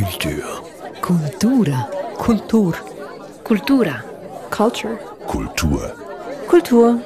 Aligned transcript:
Culture. 0.00 0.40
Cultura. 1.02 2.16
Kultur. 2.16 2.72
Cultura. 3.44 4.50
Culture. 4.50 4.96
Kultur. 5.26 5.94
Kultur. 6.48 7.02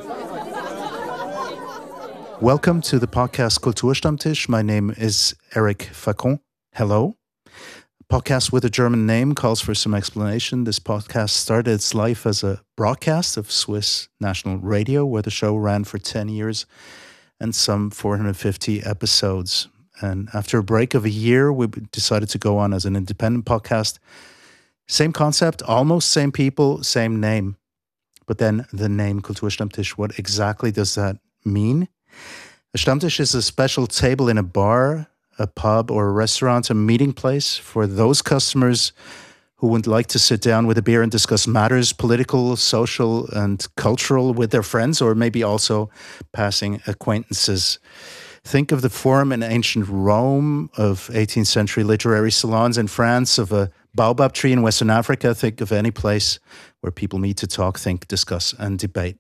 Welcome 2.41 2.81
to 2.83 3.01
the 3.01 3.09
podcast 3.09 3.59
Kulturstammtisch. 3.63 4.49
My 4.49 4.63
name 4.63 4.95
is 4.97 5.35
Eric 5.57 5.91
Facon. 5.93 6.39
Hello. 6.75 7.17
Podcast 8.09 8.53
with 8.53 8.65
a 8.65 8.71
German 8.71 9.07
name 9.07 9.35
calls 9.35 9.61
for 9.61 9.75
some 9.75 9.93
explanation. 9.93 10.63
This 10.63 10.79
podcast 10.79 11.31
started 11.31 11.73
its 11.73 11.95
life 11.97 12.25
as 12.25 12.45
a 12.45 12.63
broadcast 12.77 13.37
of 13.37 13.51
Swiss 13.51 14.09
National 14.21 14.59
Radio, 14.59 15.05
where 15.05 15.23
the 15.23 15.33
show 15.33 15.57
ran 15.57 15.83
for 15.83 15.99
10 15.99 16.29
years 16.29 16.65
and 17.41 17.57
some 17.57 17.91
450 17.91 18.85
episodes. 18.85 19.67
And 20.01 20.29
after 20.35 20.59
a 20.59 20.65
break 20.65 20.95
of 20.95 21.05
a 21.05 21.11
year, 21.11 21.53
we 21.53 21.67
decided 21.67 22.29
to 22.31 22.39
go 22.39 22.59
on 22.59 22.73
as 22.73 22.85
an 22.85 22.97
independent 22.97 23.45
podcast. 23.45 23.99
Same 24.87 25.13
concept, 25.13 25.63
almost 25.63 26.11
same 26.11 26.33
people, 26.33 26.83
same 26.83 27.21
name. 27.21 27.57
But 28.27 28.39
then 28.39 28.67
the 28.73 28.89
name 28.89 29.21
Kulturstammtisch, 29.21 29.91
what 29.91 30.19
exactly 30.19 30.71
does 30.71 30.95
that 30.95 31.19
mean? 31.45 31.89
A 32.75 32.79
Stammtisch 32.79 33.21
is 33.21 33.35
a 33.35 33.43
special 33.43 33.87
table 33.87 34.29
in 34.29 34.39
a 34.39 34.43
bar, 34.43 35.07
a 35.39 35.47
pub, 35.47 35.91
or 35.91 36.09
a 36.09 36.13
restaurant, 36.13 36.71
a 36.71 36.75
meeting 36.75 37.13
place 37.13 37.57
for 37.57 37.87
those 37.87 38.23
customers 38.23 38.93
who 39.57 39.69
would 39.69 39.87
like 39.87 40.07
to 40.09 40.19
sit 40.19 40.41
down 40.41 40.67
with 40.67 40.77
a 40.77 40.83
beer 40.83 41.03
and 41.03 41.13
discuss 41.13 41.47
matters 41.47 41.93
political, 41.93 42.57
social, 42.57 43.29
and 43.29 43.67
cultural 43.77 44.35
with 44.35 44.51
their 44.51 44.63
friends, 44.63 45.01
or 45.01 45.15
maybe 45.15 45.43
also 45.43 45.89
passing 46.33 46.83
acquaintances. 46.87 47.79
Think 48.45 48.73
of 48.73 48.83
the 48.83 48.91
forum 48.91 49.33
in 49.33 49.43
ancient 49.43 49.89
Rome, 49.89 50.71
of 50.77 51.09
18th 51.13 51.47
century 51.47 51.83
literary 51.83 52.31
salons 52.31 52.77
in 52.77 52.89
France, 52.89 53.39
of 53.39 53.53
a 53.53 53.71
baobab 53.95 54.35
tree 54.35 54.53
in 54.53 54.61
Western 54.61 54.91
Africa. 54.91 55.35
Think 55.35 55.63
of 55.63 55.73
any 55.73 55.91
place 55.91 56.39
where 56.81 56.91
people 56.91 57.19
meet 57.19 57.39
to 57.39 57.47
talk, 57.47 57.79
think, 57.79 58.07
discuss, 58.07 58.55
and 58.59 58.79
debate. 58.79 59.17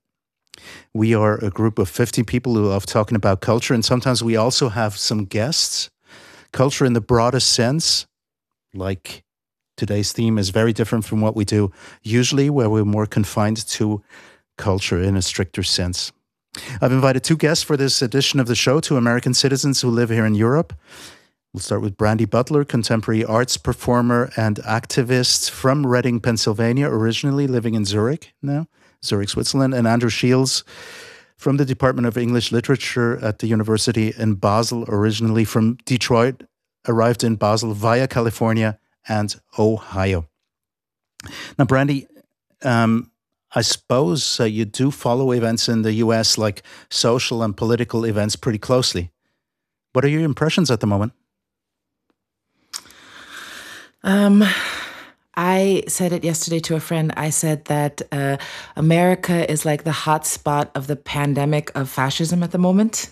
We 0.92 1.14
are 1.14 1.42
a 1.42 1.50
group 1.50 1.78
of 1.78 1.88
50 1.88 2.22
people 2.24 2.54
who 2.54 2.66
love 2.66 2.84
talking 2.84 3.16
about 3.16 3.40
culture, 3.40 3.72
and 3.72 3.84
sometimes 3.84 4.22
we 4.22 4.36
also 4.36 4.68
have 4.68 4.96
some 4.96 5.24
guests. 5.24 5.88
Culture 6.52 6.84
in 6.84 6.92
the 6.92 7.00
broadest 7.00 7.50
sense, 7.50 8.06
like 8.74 9.24
today's 9.76 10.12
theme, 10.12 10.36
is 10.36 10.50
very 10.50 10.74
different 10.74 11.06
from 11.06 11.22
what 11.22 11.34
we 11.34 11.46
do 11.46 11.72
usually, 12.02 12.50
where 12.50 12.68
we're 12.68 12.84
more 12.84 13.06
confined 13.06 13.66
to 13.68 14.02
culture 14.58 15.00
in 15.00 15.16
a 15.16 15.22
stricter 15.22 15.62
sense. 15.62 16.12
I've 16.80 16.92
invited 16.92 17.24
two 17.24 17.36
guests 17.36 17.64
for 17.64 17.76
this 17.76 18.02
edition 18.02 18.40
of 18.40 18.46
the 18.46 18.54
show, 18.54 18.80
two 18.80 18.96
American 18.96 19.34
citizens 19.34 19.80
who 19.80 19.90
live 19.90 20.10
here 20.10 20.26
in 20.26 20.34
Europe. 20.34 20.72
We'll 21.52 21.60
start 21.60 21.82
with 21.82 21.96
Brandy 21.96 22.24
Butler, 22.24 22.64
contemporary 22.64 23.24
arts 23.24 23.56
performer 23.56 24.32
and 24.36 24.56
activist 24.56 25.50
from 25.50 25.86
Reading, 25.86 26.20
Pennsylvania, 26.20 26.88
originally 26.88 27.46
living 27.46 27.74
in 27.74 27.84
Zurich 27.84 28.34
now. 28.42 28.66
Zurich, 29.04 29.28
Switzerland, 29.28 29.74
and 29.74 29.86
Andrew 29.86 30.08
Shields 30.08 30.64
from 31.36 31.56
the 31.56 31.64
Department 31.64 32.06
of 32.06 32.16
English 32.16 32.50
Literature 32.50 33.22
at 33.22 33.38
the 33.38 33.46
University 33.46 34.12
in 34.16 34.34
Basel, 34.34 34.84
originally 34.88 35.44
from 35.44 35.76
Detroit, 35.84 36.42
arrived 36.88 37.22
in 37.22 37.36
Basel 37.36 37.72
via 37.74 38.08
California 38.08 38.78
and 39.06 39.40
Ohio. 39.58 40.26
Now, 41.58 41.66
Brandy, 41.66 42.06
um, 42.62 43.10
I 43.54 43.62
suppose 43.62 44.40
uh, 44.40 44.44
you 44.44 44.64
do 44.64 44.90
follow 44.90 45.32
events 45.32 45.68
in 45.68 45.82
the 45.82 45.92
US 45.94 46.36
like 46.36 46.62
social 46.90 47.42
and 47.42 47.56
political 47.56 48.04
events 48.04 48.36
pretty 48.36 48.58
closely. 48.58 49.10
What 49.92 50.04
are 50.04 50.08
your 50.08 50.24
impressions 50.24 50.70
at 50.70 50.80
the 50.80 50.86
moment? 50.86 51.12
Um, 54.02 54.44
I 55.36 55.82
said 55.88 56.12
it 56.12 56.24
yesterday 56.24 56.60
to 56.60 56.76
a 56.76 56.80
friend. 56.80 57.12
I 57.16 57.30
said 57.30 57.64
that 57.66 58.02
uh, 58.12 58.36
America 58.76 59.50
is 59.50 59.64
like 59.64 59.84
the 59.84 59.92
hot 59.92 60.26
spot 60.26 60.70
of 60.74 60.86
the 60.86 60.96
pandemic 60.96 61.72
of 61.74 61.88
fascism 61.88 62.42
at 62.42 62.50
the 62.50 62.58
moment. 62.58 63.10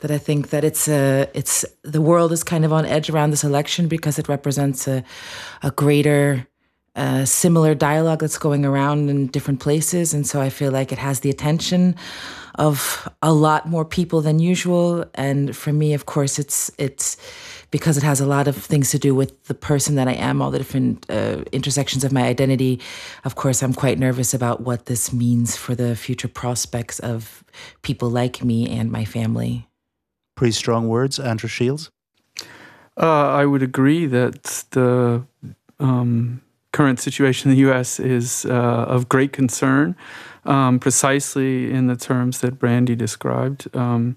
That 0.00 0.10
I 0.10 0.18
think 0.18 0.50
that 0.50 0.64
it's 0.64 0.88
a, 0.88 1.28
it's 1.34 1.64
the 1.82 2.02
world 2.02 2.32
is 2.32 2.42
kind 2.42 2.64
of 2.64 2.72
on 2.72 2.84
edge 2.84 3.08
around 3.08 3.30
this 3.30 3.44
election 3.44 3.88
because 3.88 4.18
it 4.18 4.28
represents 4.28 4.88
a, 4.88 5.04
a 5.62 5.70
greater, 5.70 6.46
uh, 6.96 7.24
similar 7.24 7.74
dialogue 7.74 8.20
that's 8.20 8.38
going 8.38 8.64
around 8.64 9.08
in 9.10 9.26
different 9.28 9.60
places, 9.60 10.14
and 10.14 10.26
so 10.26 10.40
I 10.40 10.50
feel 10.50 10.70
like 10.70 10.92
it 10.92 10.98
has 10.98 11.20
the 11.20 11.30
attention 11.30 11.96
of 12.56 13.08
a 13.20 13.32
lot 13.32 13.68
more 13.68 13.84
people 13.84 14.20
than 14.20 14.38
usual. 14.38 15.04
And 15.14 15.56
for 15.56 15.72
me, 15.72 15.92
of 15.94 16.06
course, 16.06 16.38
it's 16.38 16.70
it's 16.78 17.16
because 17.70 17.96
it 17.96 18.04
has 18.04 18.20
a 18.20 18.26
lot 18.26 18.46
of 18.46 18.56
things 18.56 18.90
to 18.92 18.98
do 18.98 19.14
with 19.14 19.44
the 19.46 19.54
person 19.54 19.96
that 19.96 20.06
I 20.06 20.12
am, 20.12 20.40
all 20.40 20.52
the 20.52 20.58
different 20.58 21.10
uh, 21.10 21.42
intersections 21.50 22.04
of 22.04 22.12
my 22.12 22.22
identity. 22.22 22.80
Of 23.24 23.34
course, 23.34 23.62
I'm 23.62 23.74
quite 23.74 23.98
nervous 23.98 24.32
about 24.32 24.60
what 24.60 24.86
this 24.86 25.12
means 25.12 25.56
for 25.56 25.74
the 25.74 25.96
future 25.96 26.28
prospects 26.28 27.00
of 27.00 27.42
people 27.82 28.08
like 28.08 28.44
me 28.44 28.68
and 28.68 28.92
my 28.92 29.04
family. 29.04 29.66
Pretty 30.36 30.52
strong 30.52 30.86
words, 30.86 31.18
Andrew 31.18 31.48
Shields. 31.48 31.90
Uh, 32.96 33.30
I 33.32 33.44
would 33.44 33.62
agree 33.62 34.06
that 34.06 34.64
the 34.70 35.26
um, 35.80 36.42
current 36.74 36.98
situation 36.98 37.50
in 37.50 37.56
the 37.56 37.62
U.S. 37.68 38.00
is 38.00 38.44
uh, 38.44 38.94
of 38.94 39.08
great 39.08 39.32
concern, 39.32 39.96
um, 40.44 40.78
precisely 40.78 41.70
in 41.70 41.86
the 41.86 41.96
terms 41.96 42.40
that 42.40 42.58
Brandy 42.58 42.96
described. 42.96 43.74
Um, 43.74 44.16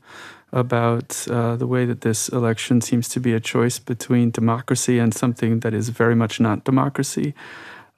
about 0.54 1.28
uh, 1.30 1.58
the 1.58 1.68
way 1.68 1.84
that 1.86 2.02
this 2.02 2.30
election 2.30 2.80
seems 2.80 3.10
to 3.10 3.20
be 3.20 3.34
a 3.34 3.40
choice 3.40 3.80
between 3.80 4.32
democracy 4.32 4.98
and 4.98 5.14
something 5.14 5.60
that 5.60 5.74
is 5.74 5.90
very 5.90 6.16
much 6.16 6.40
not 6.40 6.64
democracy, 6.64 7.34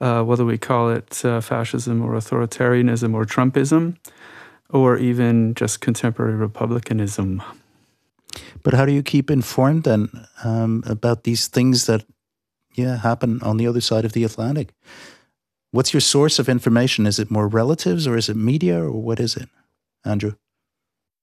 uh, 0.00 0.22
whether 0.24 0.44
we 0.44 0.58
call 0.58 0.90
it 0.90 1.24
uh, 1.24 1.40
fascism 1.40 2.02
or 2.02 2.14
authoritarianism 2.14 3.14
or 3.14 3.24
Trumpism, 3.24 3.96
or 4.68 4.98
even 4.98 5.54
just 5.54 5.80
contemporary 5.80 6.34
republicanism. 6.34 7.40
But 8.64 8.74
how 8.74 8.84
do 8.84 8.92
you 8.92 9.02
keep 9.02 9.30
informed 9.30 9.84
then 9.84 10.08
um, 10.44 10.82
about 10.86 11.22
these 11.22 11.46
things 11.46 11.86
that 11.86 12.04
yeah 12.74 12.98
happen 12.98 13.40
on 13.42 13.56
the 13.56 13.66
other 13.66 13.80
side 13.80 14.04
of 14.04 14.12
the 14.12 14.24
Atlantic? 14.24 14.74
What's 15.72 15.92
your 15.92 16.00
source 16.00 16.38
of 16.38 16.48
information? 16.48 17.06
Is 17.06 17.18
it 17.18 17.30
more 17.30 17.46
relatives 17.46 18.06
or 18.06 18.16
is 18.16 18.28
it 18.28 18.36
media 18.36 18.82
or 18.82 18.90
what 18.90 19.20
is 19.20 19.36
it, 19.36 19.48
Andrew? 20.04 20.34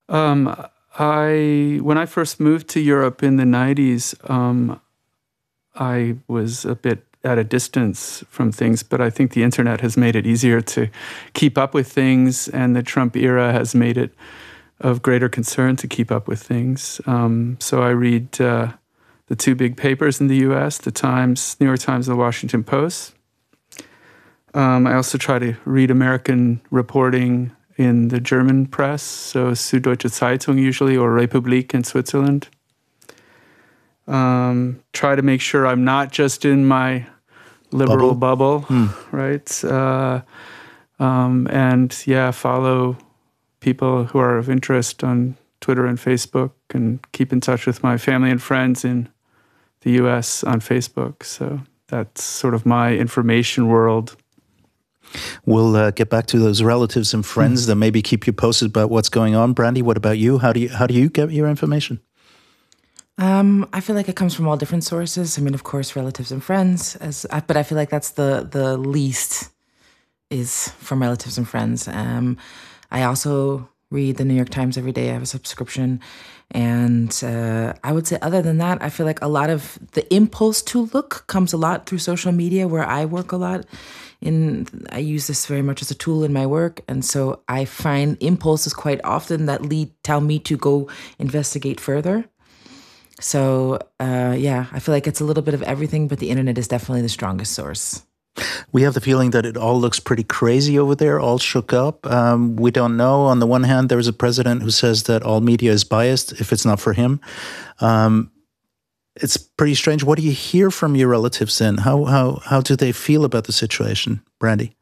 Um, 0.10 0.56
I 0.98 1.80
when 1.82 1.98
I 1.98 2.06
first 2.06 2.40
moved 2.40 2.70
to 2.70 2.80
Europe 2.80 3.24
in 3.24 3.36
the 3.38 3.44
'90s, 3.44 4.16
um, 4.30 4.80
I 5.76 6.18
was 6.28 6.66
a 6.66 6.76
bit 6.76 7.04
at 7.24 7.38
a 7.38 7.44
distance 7.44 8.24
from 8.30 8.52
things, 8.52 8.84
but 8.84 9.02
I 9.02 9.10
think 9.10 9.32
the 9.34 9.44
internet 9.44 9.82
has 9.82 9.98
made 9.98 10.16
it 10.16 10.26
easier 10.26 10.62
to 10.62 10.88
keep 11.34 11.58
up 11.58 11.74
with 11.74 11.92
things, 11.92 12.48
and 12.48 12.76
the 12.76 12.84
Trump 12.84 13.16
era 13.16 13.52
has 13.52 13.76
made 13.76 13.98
it 13.98 14.12
of 14.80 15.02
greater 15.02 15.28
concern 15.28 15.76
to 15.76 15.88
keep 15.88 16.12
up 16.12 16.28
with 16.28 16.42
things. 16.42 17.02
Um, 17.06 17.58
so 17.60 17.82
I 17.82 17.90
read 17.90 18.40
uh, 18.40 18.74
the 19.28 19.36
two 19.36 19.56
big 19.56 19.78
papers 19.78 20.20
in 20.20 20.28
the 20.28 20.38
U.S., 20.38 20.78
the 20.78 20.92
Times, 20.92 21.58
New 21.60 21.68
York 21.68 21.80
Times, 21.80 22.08
and 22.08 22.18
the 22.18 22.20
Washington 22.20 22.64
Post. 22.64 23.14
Um, 24.54 24.88
I 24.88 24.96
also 24.96 25.18
try 25.18 25.38
to 25.40 25.56
read 25.66 25.92
American 25.92 26.62
reporting 26.72 27.52
in 27.78 28.08
the 28.08 28.20
German 28.20 28.66
press, 28.66 29.04
so 29.04 29.52
Süddeutsche 29.52 30.10
Zeitung 30.10 30.58
usually, 30.58 30.98
or 30.98 31.12
Republik 31.12 31.74
in 31.74 31.84
Switzerland. 31.84 32.48
Um, 34.08 34.82
try 34.94 35.16
to 35.16 35.22
make 35.22 35.42
sure 35.42 35.68
I'm 35.68 35.84
not 35.84 36.12
just 36.12 36.46
in 36.46 36.66
my 36.66 37.06
liberal 37.72 38.16
bubble, 38.16 38.60
bubble 38.60 38.88
hmm. 38.88 39.16
right? 39.16 39.64
Uh, 39.64 40.22
um, 41.00 41.48
and 41.52 41.96
yeah, 42.08 42.32
follow 42.32 42.98
people 43.60 44.06
who 44.06 44.18
are 44.18 44.38
of 44.38 44.50
interest 44.50 45.04
on 45.04 45.36
Twitter 45.60 45.86
and 45.86 45.98
Facebook, 45.98 46.52
and 46.74 47.00
keep 47.12 47.34
in 47.34 47.42
touch 47.42 47.68
with 47.68 47.84
my 47.84 47.98
family 47.98 48.32
and 48.32 48.42
friends 48.42 48.86
in 48.86 49.10
the 49.82 49.92
U.S. 49.92 50.44
on 50.44 50.60
Facebook. 50.60 51.24
So 51.24 51.62
that's 51.88 52.24
sort 52.24 52.54
of 52.54 52.66
my 52.66 52.96
information 52.96 53.68
world. 53.68 54.16
We'll 55.46 55.76
uh, 55.76 55.92
get 55.92 56.10
back 56.10 56.28
to 56.28 56.40
those 56.40 56.62
relatives 56.62 57.14
and 57.14 57.26
friends 57.26 57.64
mm. 57.64 57.68
that 57.68 57.76
maybe 57.76 58.02
keep 58.02 58.28
you 58.28 58.34
posted 58.34 58.70
about 58.70 58.90
what's 58.90 59.10
going 59.10 59.36
on. 59.36 59.54
Brandy, 59.54 59.82
what 59.82 59.98
about 59.98 60.18
you? 60.18 60.38
How 60.40 60.52
do 60.52 60.60
you 60.60 60.70
how 60.70 60.86
do 60.86 60.94
you 60.94 61.10
get 61.10 61.32
your 61.32 61.48
information? 61.48 62.02
Um, 63.18 63.68
I 63.74 63.80
feel 63.80 63.96
like 63.96 64.10
it 64.10 64.16
comes 64.16 64.36
from 64.36 64.48
all 64.48 64.58
different 64.58 64.84
sources. 64.84 65.38
I 65.38 65.42
mean, 65.42 65.54
of 65.54 65.64
course, 65.64 65.96
relatives 65.96 66.32
and 66.32 66.44
friends, 66.44 66.96
as 66.98 67.26
but 67.48 67.58
I 67.58 67.64
feel 67.64 67.78
like 67.78 67.90
that's 67.90 68.12
the 68.12 68.48
the 68.50 68.78
least 68.78 69.50
is 70.30 70.70
from 70.80 71.02
relatives 71.02 71.38
and 71.38 71.48
friends. 71.48 71.88
Um, 71.88 72.38
I 72.92 73.04
also 73.04 73.70
read 73.90 74.18
the 74.18 74.26
New 74.26 74.34
York 74.34 74.50
Times 74.50 74.78
every 74.78 74.92
day. 74.92 75.10
I 75.10 75.14
have 75.14 75.24
a 75.24 75.28
subscription, 75.28 76.00
and 76.52 77.12
uh, 77.24 77.74
I 77.84 77.92
would 77.92 78.08
say, 78.08 78.18
other 78.22 78.42
than 78.42 78.58
that, 78.58 78.82
I 78.82 78.90
feel 78.90 79.06
like 79.06 79.22
a 79.22 79.28
lot 79.28 79.50
of 79.50 79.80
the 79.94 80.12
impulse 80.14 80.62
to 80.64 80.90
look 80.94 81.26
comes 81.28 81.54
a 81.54 81.58
lot 81.58 81.86
through 81.86 82.00
social 82.00 82.32
media, 82.32 82.68
where 82.68 82.86
I 82.86 83.06
work 83.06 83.32
a 83.32 83.38
lot 83.38 83.66
in 84.22 84.68
I 84.92 85.00
use 85.00 85.28
this 85.28 85.46
very 85.46 85.62
much 85.62 85.82
as 85.82 85.92
a 85.92 85.96
tool 85.96 86.24
in 86.24 86.34
my 86.34 86.46
work 86.48 86.82
and 86.88 87.06
so 87.06 87.44
I 87.48 87.66
find 87.66 88.18
impulses 88.20 88.74
quite 88.74 89.00
often 89.04 89.46
that 89.46 89.62
lead 89.62 89.92
tell 90.04 90.22
me 90.22 90.40
to 90.40 90.58
go 90.58 90.90
investigate 91.20 91.80
further 91.80 92.26
So 93.20 93.80
uh, 94.00 94.36
yeah, 94.38 94.68
I 94.72 94.80
feel 94.80 94.94
like 94.94 95.08
it's 95.08 95.22
a 95.22 95.26
little 95.26 95.44
bit 95.44 95.56
of 95.56 95.64
everything, 95.64 96.08
but 96.08 96.20
the 96.20 96.30
internet 96.30 96.58
is 96.58 96.68
definitely 96.68 97.02
the 97.02 97.10
strongest 97.10 97.54
source. 97.54 98.07
We 98.72 98.84
have 98.84 98.94
the 98.94 99.02
feeling 99.02 99.32
that 99.32 99.46
it 99.46 99.58
all 99.58 99.80
looks 99.80 100.00
pretty 100.00 100.24
crazy 100.24 100.78
over 100.78 100.96
there, 100.96 101.20
all 101.20 101.40
shook 101.40 101.74
up. 101.74 102.06
Um, 102.06 102.56
we 102.56 102.72
don't 102.72 102.98
know. 102.98 103.22
On 103.22 103.40
the 103.40 103.48
one 103.48 103.64
hand, 103.64 103.90
there's 103.90 104.08
a 104.08 104.14
president 104.14 104.62
who 104.62 104.70
says 104.70 105.04
that 105.04 105.24
all 105.24 105.42
media 105.42 105.72
is 105.72 105.84
biased 105.84 106.34
if 106.34 106.54
it's 106.54 106.66
not 106.66 106.80
for 106.80 106.94
him. 106.94 107.20
Um, 107.80 108.32
it's 109.16 109.38
pretty 109.38 109.74
strange. 109.74 110.04
What 110.04 110.20
do 110.20 110.24
you 110.24 110.32
hear 110.32 110.70
from 110.70 110.96
your 110.96 111.10
relatives 111.10 111.58
then? 111.58 111.80
How 111.80 112.06
how 112.06 112.42
how 112.46 112.62
do 112.62 112.76
they 112.76 112.92
feel 112.92 113.26
about 113.26 113.46
the 113.46 113.52
situation, 113.52 114.22
Brandy? 114.40 114.77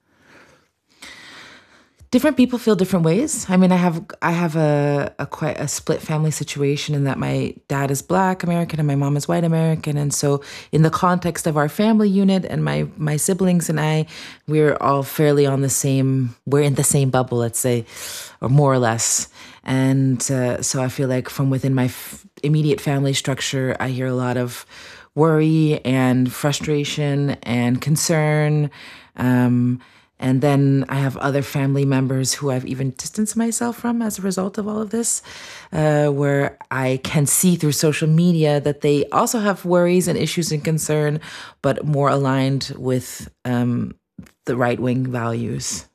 Different 2.11 2.37
people 2.37 2.59
feel 2.59 2.75
different 2.75 3.05
ways. 3.05 3.45
I 3.49 3.57
mean, 3.57 3.71
I 3.71 3.75
have 3.77 4.05
I 4.21 4.31
have 4.31 4.55
a, 4.55 5.13
a 5.19 5.25
quite 5.25 5.59
a 5.59 5.67
split 5.67 6.01
family 6.01 6.31
situation 6.31 6.95
in 6.95 7.03
that 7.05 7.17
my 7.17 7.55
dad 7.67 7.91
is 7.91 8.01
black 8.01 8.43
American 8.43 8.79
and 8.79 8.87
my 8.87 8.95
mom 8.95 9.17
is 9.17 9.27
white 9.27 9.43
American, 9.43 9.97
and 9.97 10.13
so 10.13 10.41
in 10.71 10.81
the 10.81 10.89
context 10.89 11.47
of 11.47 11.57
our 11.57 11.69
family 11.69 12.09
unit 12.09 12.45
and 12.45 12.63
my 12.63 12.87
my 12.97 13.17
siblings 13.17 13.69
and 13.69 13.79
I, 13.79 14.05
we're 14.47 14.75
all 14.81 15.03
fairly 15.03 15.45
on 15.45 15.61
the 15.61 15.69
same. 15.69 16.35
We're 16.45 16.63
in 16.63 16.75
the 16.75 16.83
same 16.83 17.09
bubble, 17.09 17.39
let's 17.39 17.59
say, 17.59 17.85
or 18.41 18.49
more 18.49 18.73
or 18.73 18.79
less. 18.79 19.29
And 19.63 20.19
uh, 20.29 20.61
so 20.61 20.81
I 20.81 20.89
feel 20.89 21.09
like 21.09 21.27
from 21.27 21.49
within 21.49 21.73
my 21.73 21.85
f- 21.85 22.25
immediate 22.43 22.79
family 22.79 23.13
structure, 23.13 23.75
I 23.79 23.89
hear 23.89 24.05
a 24.05 24.13
lot 24.13 24.37
of 24.37 24.65
worry 25.15 25.83
and 25.83 26.31
frustration 26.31 27.31
and 27.43 27.81
concern. 27.81 28.69
Um, 29.15 29.81
and 30.19 30.41
then 30.41 30.85
I 30.87 30.95
have 30.95 31.17
other 31.17 31.41
family 31.41 31.85
members 31.85 32.33
who 32.33 32.49
I've 32.49 32.65
even 32.65 32.91
distanced 32.91 33.35
myself 33.35 33.77
from 33.77 34.01
as 34.01 34.17
a 34.17 34.21
result 34.21 34.57
of 34.57 34.67
all 34.67 34.81
of 34.81 34.89
this, 34.89 35.21
uh, 35.73 36.07
where 36.07 36.57
I 36.71 37.01
can 37.03 37.25
see 37.25 37.55
through 37.55 37.73
social 37.73 38.07
media 38.07 38.61
that 38.61 38.81
they 38.81 39.05
also 39.09 39.39
have 39.39 39.65
worries 39.65 40.07
and 40.07 40.17
issues 40.17 40.51
and 40.51 40.63
concern, 40.63 41.19
but 41.61 41.85
more 41.85 42.09
aligned 42.09 42.73
with 42.77 43.29
um, 43.43 43.95
the 44.45 44.55
right 44.55 44.79
wing 44.79 45.05
values. 45.11 45.87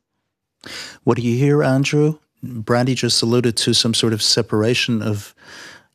What 1.04 1.16
do 1.16 1.22
you 1.22 1.36
hear, 1.36 1.62
Andrew? 1.62 2.18
Brandy 2.42 2.94
just 2.94 3.22
alluded 3.22 3.56
to 3.58 3.74
some 3.74 3.94
sort 3.94 4.12
of 4.12 4.22
separation 4.22 5.02
of, 5.02 5.34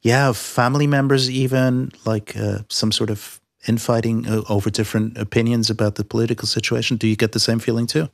yeah, 0.02 0.32
family 0.32 0.88
members, 0.88 1.30
even 1.30 1.92
like 2.06 2.36
uh, 2.36 2.60
some 2.70 2.92
sort 2.92 3.10
of 3.10 3.40
infighting 3.68 4.28
uh, 4.28 4.42
over 4.50 4.70
different 4.70 5.18
opinions 5.18 5.70
about 5.70 5.96
the 5.96 6.04
political 6.04 6.48
situation. 6.48 6.98
Do 6.98 7.08
you 7.08 7.16
get 7.16 7.32
the 7.32 7.40
same 7.40 7.60
feeling 7.60 7.88
too? 7.88 8.10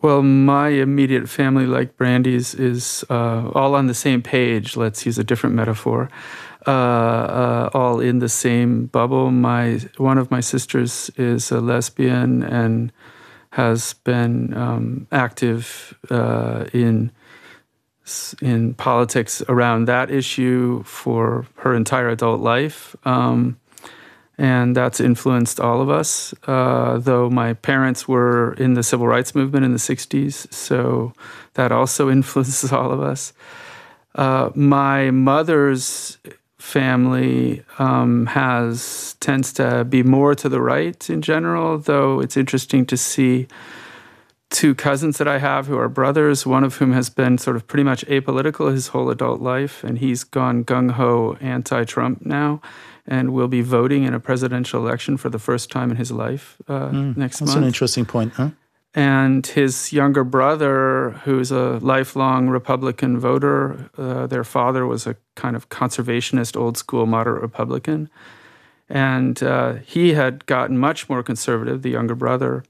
Well, 0.00 0.22
my 0.22 0.68
immediate 0.68 1.28
family, 1.28 1.66
like 1.66 1.96
Brandy's, 1.96 2.54
is 2.54 3.04
uh, 3.10 3.50
all 3.54 3.74
on 3.74 3.88
the 3.88 3.94
same 3.94 4.22
page. 4.22 4.76
Let's 4.76 5.04
use 5.04 5.18
a 5.18 5.24
different 5.24 5.56
metaphor. 5.56 6.08
Uh, 6.66 6.70
uh, 6.70 7.70
all 7.72 7.98
in 7.98 8.18
the 8.18 8.28
same 8.28 8.86
bubble. 8.86 9.30
My 9.30 9.80
one 9.96 10.18
of 10.18 10.30
my 10.30 10.40
sisters 10.40 11.10
is 11.16 11.50
a 11.50 11.60
lesbian 11.60 12.42
and 12.42 12.92
has 13.52 13.94
been 14.04 14.54
um, 14.54 15.06
active 15.10 15.96
uh, 16.10 16.66
in 16.72 17.10
in 18.42 18.74
politics 18.74 19.42
around 19.48 19.86
that 19.86 20.10
issue 20.10 20.82
for 20.82 21.46
her 21.56 21.74
entire 21.74 22.08
adult 22.08 22.40
life. 22.40 22.94
Um, 23.04 23.58
and 24.38 24.76
that's 24.76 25.00
influenced 25.00 25.58
all 25.58 25.82
of 25.82 25.90
us. 25.90 26.32
Uh, 26.46 26.98
though 26.98 27.28
my 27.28 27.54
parents 27.54 28.06
were 28.06 28.54
in 28.54 28.74
the 28.74 28.84
civil 28.84 29.08
rights 29.08 29.34
movement 29.34 29.64
in 29.64 29.72
the 29.72 29.78
60s, 29.78 30.52
so 30.52 31.12
that 31.54 31.72
also 31.72 32.08
influences 32.18 32.72
all 32.72 32.92
of 32.92 33.00
us. 33.00 33.32
Uh, 34.14 34.50
my 34.54 35.10
mother's 35.10 36.18
family 36.58 37.64
um, 37.78 38.26
has 38.26 39.16
tends 39.20 39.52
to 39.52 39.84
be 39.84 40.02
more 40.02 40.34
to 40.34 40.48
the 40.48 40.60
right 40.60 41.10
in 41.10 41.20
general, 41.22 41.78
though 41.78 42.20
it's 42.20 42.36
interesting 42.36 42.86
to 42.86 42.96
see 42.96 43.46
two 44.50 44.74
cousins 44.74 45.18
that 45.18 45.28
I 45.28 45.38
have 45.38 45.66
who 45.66 45.78
are 45.78 45.88
brothers, 45.88 46.46
one 46.46 46.64
of 46.64 46.76
whom 46.76 46.92
has 46.92 47.10
been 47.10 47.38
sort 47.38 47.56
of 47.56 47.66
pretty 47.66 47.84
much 47.84 48.04
apolitical 48.06 48.72
his 48.72 48.88
whole 48.88 49.10
adult 49.10 49.40
life, 49.40 49.84
and 49.84 49.98
he's 49.98 50.24
gone 50.24 50.64
gung 50.64 50.92
ho 50.92 51.36
anti 51.40 51.84
Trump 51.84 52.24
now 52.24 52.60
and 53.08 53.32
will 53.32 53.48
be 53.48 53.62
voting 53.62 54.04
in 54.04 54.14
a 54.14 54.20
presidential 54.20 54.86
election 54.86 55.16
for 55.16 55.30
the 55.30 55.38
first 55.38 55.70
time 55.70 55.90
in 55.90 55.96
his 55.96 56.12
life 56.12 56.58
uh, 56.68 56.90
mm, 56.90 57.16
next 57.16 57.38
that's 57.38 57.40
month. 57.40 57.48
That's 57.48 57.56
an 57.56 57.64
interesting 57.64 58.04
point, 58.04 58.34
huh? 58.34 58.50
And 58.94 59.46
his 59.46 59.92
younger 59.92 60.24
brother, 60.24 61.10
who's 61.24 61.50
a 61.50 61.78
lifelong 61.80 62.48
Republican 62.48 63.18
voter, 63.18 63.90
uh, 63.96 64.26
their 64.26 64.44
father 64.44 64.86
was 64.86 65.06
a 65.06 65.16
kind 65.36 65.56
of 65.56 65.68
conservationist, 65.68 66.56
old 66.56 66.76
school, 66.76 67.06
moderate 67.06 67.42
Republican. 67.42 68.10
And 68.88 69.42
uh, 69.42 69.74
he 69.74 70.14
had 70.14 70.46
gotten 70.46 70.78
much 70.78 71.08
more 71.08 71.22
conservative, 71.22 71.82
the 71.82 71.90
younger 71.90 72.14
brother, 72.14 72.64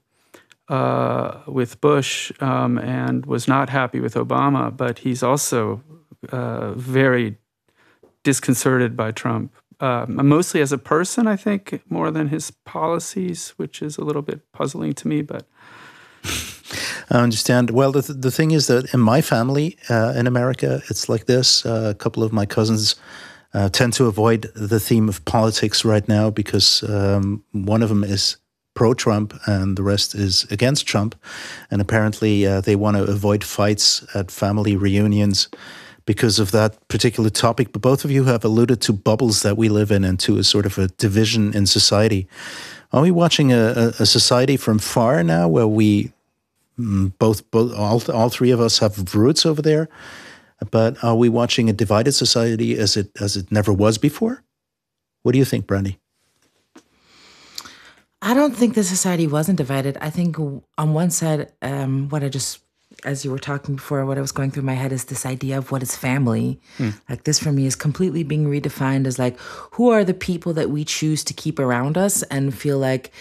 uh, 0.67 1.39
with 1.47 1.81
Bush 1.81 2.31
um, 2.41 2.77
and 2.77 3.25
was 3.25 3.47
not 3.47 3.69
happy 3.69 3.99
with 3.99 4.15
Obama, 4.15 4.75
but 4.75 4.99
he's 4.99 5.23
also 5.23 5.81
uh, 6.31 6.73
very 6.73 7.37
disconcerted 8.23 8.95
by 8.95 9.11
Trump 9.11 9.53
uh, 9.79 10.05
mostly 10.07 10.61
as 10.61 10.71
a 10.71 10.77
person, 10.77 11.27
I 11.27 11.35
think, 11.35 11.81
more 11.89 12.11
than 12.11 12.27
his 12.27 12.51
policies, 12.51 13.53
which 13.57 13.81
is 13.81 13.97
a 13.97 14.03
little 14.03 14.21
bit 14.21 14.51
puzzling 14.51 14.93
to 14.93 15.07
me. 15.07 15.21
But 15.21 15.47
I 17.09 17.17
understand. 17.17 17.71
Well, 17.71 17.91
the, 17.91 18.01
the 18.13 18.31
thing 18.31 18.51
is 18.51 18.67
that 18.67 18.93
in 18.93 18.99
my 18.99 19.21
family 19.21 19.77
uh, 19.89 20.13
in 20.15 20.27
America, 20.27 20.81
it's 20.89 21.09
like 21.09 21.25
this. 21.25 21.65
Uh, 21.65 21.91
a 21.91 21.95
couple 21.95 22.23
of 22.23 22.33
my 22.33 22.45
cousins 22.45 22.95
uh, 23.53 23.69
tend 23.69 23.93
to 23.93 24.05
avoid 24.05 24.51
the 24.55 24.79
theme 24.79 25.09
of 25.09 25.23
politics 25.25 25.83
right 25.83 26.07
now 26.07 26.29
because 26.29 26.83
um, 26.83 27.43
one 27.51 27.81
of 27.81 27.89
them 27.89 28.03
is 28.03 28.37
pro 28.75 28.93
Trump 28.93 29.33
and 29.45 29.77
the 29.77 29.83
rest 29.83 30.13
is 30.13 30.45
against 30.51 30.85
Trump. 30.85 31.15
And 31.71 31.81
apparently, 31.81 32.45
uh, 32.45 32.61
they 32.61 32.75
want 32.75 32.97
to 32.97 33.03
avoid 33.03 33.43
fights 33.43 34.05
at 34.13 34.31
family 34.31 34.75
reunions 34.75 35.49
because 36.09 36.39
of 36.39 36.49
that 36.49 36.71
particular 36.87 37.29
topic. 37.29 37.71
But 37.71 37.83
both 37.83 38.03
of 38.03 38.09
you 38.09 38.23
have 38.23 38.43
alluded 38.43 38.81
to 38.81 38.93
bubbles 38.93 39.43
that 39.43 39.57
we 39.57 39.69
live 39.69 39.91
in 39.91 40.03
and 40.03 40.19
to 40.21 40.39
a 40.39 40.43
sort 40.43 40.65
of 40.65 40.79
a 40.79 40.87
division 40.87 41.53
in 41.53 41.67
society. 41.67 42.27
Are 42.91 43.03
we 43.03 43.11
watching 43.11 43.53
a, 43.53 43.93
a 43.99 44.07
society 44.07 44.57
from 44.57 44.79
far 44.79 45.23
now 45.23 45.47
where 45.47 45.67
we 45.67 46.11
mm, 46.79 47.13
both, 47.19 47.51
both 47.51 47.75
all, 47.75 48.01
all 48.11 48.29
three 48.29 48.49
of 48.49 48.59
us 48.59 48.79
have 48.79 49.13
roots 49.13 49.45
over 49.45 49.61
there? 49.61 49.87
But 50.71 50.97
are 51.03 51.15
we 51.15 51.29
watching 51.29 51.69
a 51.69 51.73
divided 51.73 52.13
society 52.13 52.75
as 52.75 52.97
it 52.97 53.11
as 53.21 53.37
it 53.37 53.51
never 53.51 53.71
was 53.71 53.99
before? 53.99 54.41
What 55.21 55.33
do 55.33 55.37
you 55.37 55.45
think, 55.45 55.67
Brandy? 55.67 55.99
I 58.19 58.33
don't 58.33 58.55
think 58.55 58.73
the 58.73 58.83
society 58.83 59.27
wasn't 59.27 59.59
divided. 59.59 59.95
I 60.01 60.09
think 60.09 60.39
on 60.39 60.93
one 60.93 61.11
side, 61.11 61.53
um, 61.61 62.09
what 62.09 62.23
I 62.23 62.29
just 62.29 62.61
as 63.03 63.23
you 63.23 63.31
were 63.31 63.39
talking 63.39 63.75
before, 63.75 64.05
what 64.05 64.17
I 64.17 64.21
was 64.21 64.31
going 64.31 64.51
through 64.51 64.63
my 64.63 64.73
head 64.73 64.91
is 64.91 65.05
this 65.05 65.25
idea 65.25 65.57
of 65.57 65.71
what 65.71 65.83
is 65.83 65.95
family. 65.95 66.59
Mm. 66.77 66.99
Like 67.09 67.23
this 67.23 67.39
for 67.39 67.51
me 67.51 67.65
is 67.65 67.75
completely 67.75 68.23
being 68.23 68.45
redefined 68.45 69.07
as 69.07 69.19
like 69.19 69.37
who 69.73 69.89
are 69.89 70.03
the 70.03 70.13
people 70.13 70.53
that 70.53 70.69
we 70.69 70.83
choose 70.83 71.23
to 71.25 71.33
keep 71.33 71.59
around 71.59 71.97
us 71.97 72.23
and 72.23 72.53
feel 72.53 72.77
like 72.77 73.11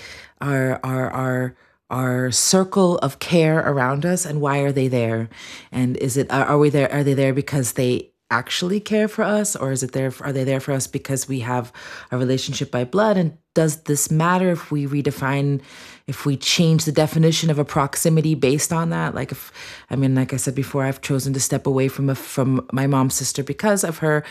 our 0.40 0.80
our 0.84 1.10
our 1.10 1.56
our 1.90 2.30
circle 2.30 2.98
of 2.98 3.18
care 3.18 3.58
around 3.58 4.04
us 4.04 4.26
and 4.26 4.40
why 4.40 4.58
are 4.58 4.72
they 4.72 4.88
there 4.88 5.28
and 5.72 5.96
is 5.96 6.16
it 6.16 6.30
are 6.30 6.58
we 6.58 6.68
there 6.68 6.92
are 6.92 7.02
they 7.02 7.14
there 7.14 7.32
because 7.32 7.72
they 7.72 8.10
actually 8.30 8.78
care 8.78 9.08
for 9.08 9.22
us 9.22 9.56
or 9.56 9.72
is 9.72 9.82
it 9.82 9.92
there 9.92 10.12
are 10.20 10.32
they 10.32 10.44
there 10.44 10.60
for 10.60 10.72
us 10.72 10.86
because 10.86 11.26
we 11.28 11.40
have 11.40 11.72
a 12.10 12.18
relationship 12.18 12.70
by 12.70 12.84
blood? 12.84 13.16
And 13.16 13.38
does 13.54 13.82
this 13.82 14.10
matter 14.10 14.50
if 14.50 14.70
we 14.70 14.86
redefine 14.86 15.62
if 16.06 16.24
we 16.24 16.36
change 16.36 16.84
the 16.84 16.92
definition 16.92 17.50
of 17.50 17.58
a 17.58 17.64
proximity 17.64 18.34
based 18.34 18.72
on 18.72 18.90
that? 18.90 19.14
Like 19.14 19.32
if 19.32 19.50
i 19.90 19.96
mean 19.96 20.14
like 20.14 20.34
i 20.34 20.36
said 20.36 20.54
before 20.54 20.84
i've 20.84 21.00
chosen 21.00 21.32
to 21.32 21.40
step 21.40 21.66
away 21.66 21.88
from 21.88 22.10
a, 22.10 22.14
from 22.14 22.66
my 22.72 22.86
mom's 22.86 23.14
sister 23.14 23.42
because 23.42 23.82
of 23.82 23.98
her 23.98 24.22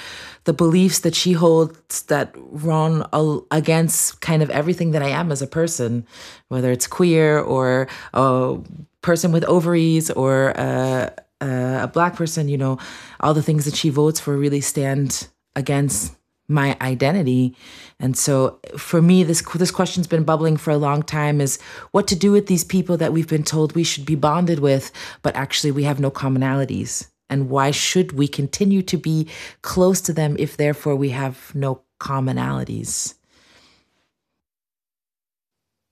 the 0.44 0.54
beliefs 0.54 1.00
that 1.00 1.16
she 1.16 1.34
holds 1.34 2.04
that 2.04 2.34
run 2.36 3.04
against 3.52 4.22
kind 4.22 4.44
of 4.44 4.50
everything 4.52 4.92
that 4.92 5.02
i 5.02 5.10
am 5.10 5.32
as 5.32 5.42
a 5.42 5.48
person 5.48 6.06
whether 6.50 6.72
it's 6.72 6.88
queer 6.88 7.40
or 7.40 7.88
a 8.14 8.58
person 9.02 9.32
with 9.32 9.44
ovaries 9.46 10.12
or 10.12 10.54
uh, 10.60 11.10
uh, 11.42 11.80
a 11.84 11.88
black 11.88 12.16
person, 12.16 12.50
you 12.50 12.58
know, 12.58 12.78
all 13.20 13.34
the 13.34 13.44
things 13.44 13.66
that 13.66 13.76
she 13.76 13.90
votes 13.90 14.20
for 14.20 14.36
really 14.36 14.62
stand 14.62 15.28
against 15.56 16.16
my 16.48 16.78
identity. 16.80 17.56
And 18.00 18.18
so 18.18 18.60
for 18.78 19.02
me 19.02 19.24
this 19.24 19.42
this 19.56 19.72
question's 19.72 20.08
been 20.08 20.24
bubbling 20.24 20.58
for 20.58 20.72
a 20.72 20.78
long 20.78 21.04
time 21.04 21.42
is 21.42 21.60
what 21.92 22.08
to 22.08 22.16
do 22.16 22.32
with 22.32 22.48
these 22.48 22.64
people 22.64 22.96
that 22.98 23.12
we've 23.12 23.28
been 23.28 23.44
told 23.44 23.76
we 23.76 23.84
should 23.84 24.06
be 24.06 24.16
bonded 24.16 24.60
with 24.60 24.92
but 25.24 25.36
actually 25.36 25.72
we 25.72 25.84
have 25.84 26.00
no 26.00 26.10
commonalities. 26.10 27.08
And 27.30 27.50
why 27.50 27.72
should 27.72 28.14
we 28.14 28.28
continue 28.30 28.82
to 28.84 28.98
be 28.98 29.28
close 29.62 30.00
to 30.02 30.14
them 30.14 30.38
if 30.40 30.56
therefore 30.56 30.96
we 30.96 31.10
have 31.10 31.54
no 31.54 31.82
commonalities? 32.00 33.16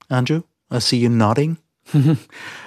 Andrew, 0.08 0.44
I 0.70 0.78
see 0.78 0.96
you 0.96 1.10
nodding. 1.10 1.58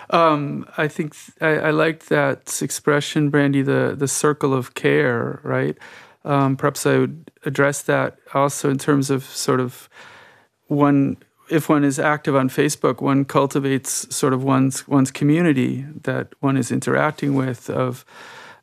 um, 0.09 0.65
I 0.77 0.87
think 0.87 1.15
I, 1.41 1.47
I 1.47 1.69
liked 1.71 2.09
that 2.09 2.61
expression, 2.61 3.29
Brandy. 3.29 3.61
The 3.61 3.95
the 3.97 4.07
circle 4.07 4.53
of 4.53 4.73
care, 4.73 5.39
right? 5.43 5.77
um, 6.25 6.57
perhaps 6.57 6.85
I 6.85 6.97
would 6.97 7.31
address 7.45 7.81
that 7.83 8.17
also 8.33 8.69
in 8.69 8.77
terms 8.77 9.09
of 9.09 9.23
sort 9.23 9.59
of 9.59 9.89
one. 10.67 11.17
If 11.49 11.67
one 11.67 11.83
is 11.83 11.97
active 11.97 12.35
on 12.35 12.47
Facebook, 12.49 13.01
one 13.01 13.25
cultivates 13.25 14.15
sort 14.15 14.33
of 14.33 14.43
one's 14.43 14.87
one's 14.87 15.09
community 15.09 15.85
that 16.03 16.27
one 16.41 16.57
is 16.57 16.71
interacting 16.71 17.33
with 17.33 17.69
of 17.71 18.05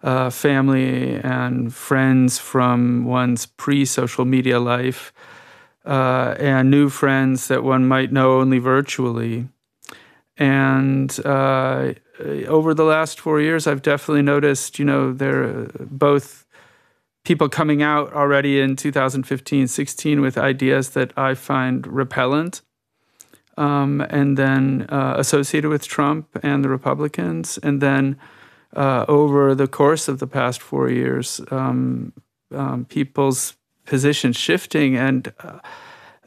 uh, 0.04 0.30
family 0.30 1.16
and 1.16 1.74
friends 1.74 2.38
from 2.38 3.04
one's 3.04 3.46
pre-social 3.46 4.24
media 4.24 4.60
life, 4.60 5.12
uh, 5.84 6.36
and 6.38 6.70
new 6.70 6.88
friends 6.88 7.48
that 7.48 7.64
one 7.64 7.88
might 7.88 8.12
know 8.12 8.40
only 8.40 8.58
virtually. 8.58 9.48
And 10.38 11.18
uh, 11.24 11.94
over 12.46 12.74
the 12.74 12.84
last 12.84 13.20
four 13.20 13.40
years, 13.40 13.66
I've 13.66 13.82
definitely 13.82 14.22
noticed, 14.22 14.78
you 14.78 14.84
know, 14.84 15.12
there 15.12 15.68
both 15.80 16.46
people 17.24 17.48
coming 17.48 17.82
out 17.82 18.12
already 18.12 18.60
in 18.60 18.76
2015, 18.76 19.66
16 19.66 20.20
with 20.20 20.38
ideas 20.38 20.90
that 20.90 21.12
I 21.16 21.34
find 21.34 21.86
repellent. 21.86 22.62
Um, 23.58 24.02
and 24.10 24.36
then 24.36 24.86
uh, 24.90 25.14
associated 25.16 25.70
with 25.70 25.88
Trump 25.88 26.28
and 26.42 26.62
the 26.62 26.68
Republicans, 26.68 27.58
and 27.62 27.80
then 27.80 28.18
uh, 28.76 29.06
over 29.08 29.54
the 29.54 29.66
course 29.66 30.08
of 30.08 30.18
the 30.18 30.26
past 30.26 30.60
four 30.60 30.90
years, 30.90 31.40
um, 31.50 32.12
um, 32.54 32.84
people's 32.84 33.54
positions 33.86 34.36
shifting, 34.36 34.94
and 34.94 35.32
uh, 35.40 35.60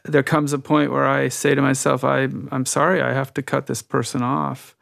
there 0.04 0.22
comes 0.22 0.52
a 0.52 0.58
point 0.58 0.92
where 0.92 1.06
I 1.06 1.28
say 1.28 1.54
to 1.54 1.62
myself, 1.62 2.04
I, 2.04 2.28
"I'm 2.50 2.66
sorry, 2.66 3.00
I 3.02 3.12
have 3.12 3.34
to 3.34 3.42
cut 3.42 3.66
this 3.66 3.82
person 3.82 4.22
off." 4.22 4.76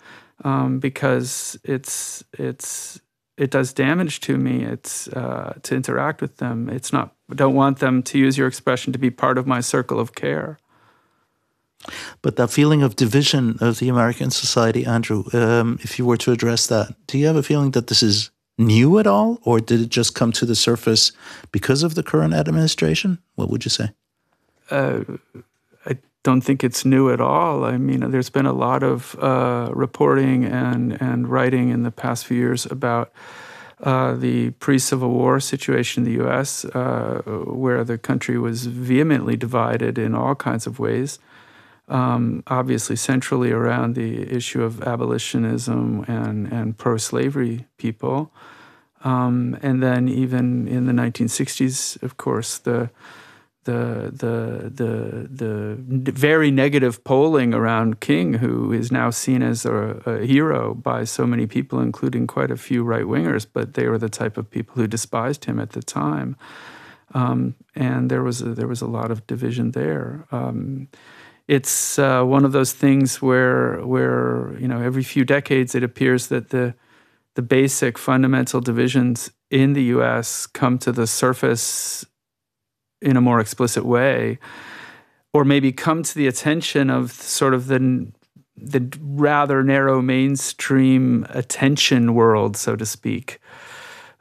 um, 0.45 0.79
because 0.79 1.59
it's 1.65 2.25
it's 2.33 3.01
it 3.37 3.51
does 3.51 3.73
damage 3.73 4.21
to 4.21 4.37
me. 4.37 4.65
It's 4.65 5.09
uh, 5.09 5.59
to 5.63 5.75
interact 5.75 6.21
with 6.21 6.39
them. 6.39 6.69
It's 6.69 6.93
not. 6.93 7.15
Don't 7.35 7.55
want 7.55 7.79
them 7.79 8.03
to 8.05 8.19
use 8.19 8.37
your 8.37 8.49
expression 8.49 8.93
to 8.93 8.99
be 8.99 9.11
part 9.11 9.39
of 9.39 9.47
my 9.47 9.61
circle 9.61 10.01
of 10.01 10.15
care. 10.15 10.59
But 12.23 12.37
that 12.37 12.51
feeling 12.51 12.83
of 12.83 12.97
division 12.97 13.57
of 13.61 13.79
the 13.79 13.89
American 13.89 14.31
society, 14.31 14.85
Andrew, 14.85 15.25
um, 15.33 15.79
if 15.83 15.99
you 15.99 16.05
were 16.05 16.17
to 16.17 16.33
address 16.33 16.67
that, 16.67 16.95
do 17.07 17.17
you 17.17 17.27
have 17.27 17.37
a 17.37 17.43
feeling 17.43 17.71
that 17.73 17.87
this 17.87 18.03
is 18.03 18.31
new 18.59 18.99
at 18.99 19.07
all, 19.07 19.39
or 19.45 19.61
did 19.61 19.81
it 19.81 19.89
just 19.89 20.17
come 20.17 20.33
to 20.33 20.45
the 20.45 20.57
surface 20.57 21.13
because 21.53 21.85
of 21.85 21.95
the 21.95 22.03
current 22.03 22.35
administration? 22.35 23.19
What 23.37 23.51
would 23.51 23.65
you 23.65 23.71
say? 23.71 23.91
Uh, 24.71 25.05
I 25.87 25.99
don't 26.23 26.41
think 26.41 26.65
it's 26.65 26.85
new 26.85 27.11
at 27.11 27.21
all. 27.21 27.65
I 27.65 27.79
mean, 27.79 28.11
there's 28.11 28.31
been 28.31 28.47
a 28.47 28.53
lot 28.53 28.83
of 28.83 29.17
uh, 29.21 29.71
reporting 29.73 30.45
and, 30.45 31.01
and 31.01 31.29
writing 31.29 31.71
in 31.71 31.83
the 31.83 31.91
past 31.91 32.27
few 32.27 32.37
years 32.37 32.67
about 32.67 33.13
uh, 33.83 34.15
the 34.15 34.51
pre 34.51 34.79
Civil 34.79 35.11
War 35.11 35.39
situation 35.41 36.05
in 36.05 36.13
the 36.13 36.25
US, 36.25 36.65
uh, 36.65 37.23
where 37.47 37.85
the 37.85 37.97
country 37.97 38.39
was 38.39 38.67
vehemently 38.67 39.37
divided 39.37 39.99
in 39.99 40.15
all 40.15 40.35
kinds 40.35 40.67
of 40.67 40.79
ways. 40.79 41.19
Um, 41.89 42.43
obviously, 42.49 42.97
centrally 42.97 43.51
around 43.51 43.95
the 43.95 44.31
issue 44.31 44.63
of 44.63 44.83
abolitionism 44.83 46.05
and, 46.07 46.53
and 46.53 46.77
pro 46.77 46.99
slavery 46.99 47.67
people. 47.79 48.31
Um, 49.05 49.57
and 49.63 49.83
then, 49.83 50.09
even 50.09 50.67
in 50.69 50.87
the 50.87 50.93
1960s, 50.93 52.03
of 52.03 52.17
course, 52.17 52.59
the 52.59 52.91
the 53.69 54.11
the 54.25 54.37
the 55.31 55.77
the 56.05 56.13
very 56.13 56.51
negative 56.51 57.05
polling 57.05 57.53
around 57.53 58.01
King, 58.01 58.35
who 58.35 58.73
is 58.73 58.91
now 58.91 59.11
seen 59.11 59.43
as 59.43 59.67
a, 59.67 60.01
a 60.07 60.27
hero 60.27 60.73
by 60.73 61.05
so 61.05 61.27
many 61.27 61.47
people, 61.47 61.79
including 61.79 62.27
quite 62.27 62.51
a 62.51 62.57
few 62.57 62.83
right 62.83 63.05
wingers, 63.05 63.47
but 63.53 63.75
they 63.75 63.87
were 63.89 63.99
the 63.99 64.09
type 64.09 64.39
of 64.39 64.51
people 64.51 64.75
who 64.77 64.87
despised 64.87 65.45
him 65.45 65.61
at 65.61 65.71
the 65.73 65.83
time, 65.83 66.35
um, 67.13 67.55
and 67.75 68.11
there 68.11 68.23
was 68.23 68.41
a, 68.41 68.55
there 68.55 68.69
was 68.69 68.81
a 68.81 68.87
lot 68.87 69.11
of 69.11 69.27
division 69.27 69.73
there. 69.73 70.25
Um, 70.33 70.89
it's 71.47 71.99
uh, 71.99 72.23
one 72.23 72.47
of 72.47 72.53
those 72.53 72.73
things 72.73 73.21
where 73.21 73.85
where 73.87 74.57
you 74.59 74.67
know 74.67 74.81
every 74.81 75.03
few 75.03 75.25
decades 75.27 75.75
it 75.75 75.83
appears 75.83 76.29
that 76.29 76.49
the 76.49 76.75
the 77.35 77.43
basic 77.43 77.99
fundamental 77.99 78.63
divisions 78.63 79.31
in 79.51 79.75
the 79.75 79.85
U.S. 79.97 80.47
come 80.47 80.79
to 80.79 80.91
the 80.91 81.07
surface 81.07 82.07
in 83.01 83.17
a 83.17 83.21
more 83.21 83.41
explicit 83.41 83.85
way, 83.85 84.39
or 85.33 85.45
maybe 85.45 85.73
come 85.73 86.03
to 86.03 86.15
the 86.15 86.27
attention 86.27 86.91
of 86.91 87.13
sort 87.13 87.55
of 87.55 87.67
the 87.67 88.11
the 88.61 88.99
rather 89.01 89.63
narrow 89.63 90.03
mainstream 90.03 91.27
attention 91.31 92.15
world, 92.15 92.57
so 92.57 92.75
to 92.75 92.85
speak. 92.85 93.39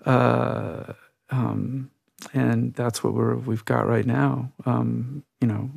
Uh, 0.06 0.94
um, 1.32 1.90
and 2.34 2.74
that's 2.74 3.04
what 3.04 3.14
we're 3.14 3.36
we've 3.36 3.66
got 3.66 3.88
right 3.88 4.06
now. 4.06 4.52
Um, 4.66 5.24
you 5.42 5.48
know, 5.48 5.70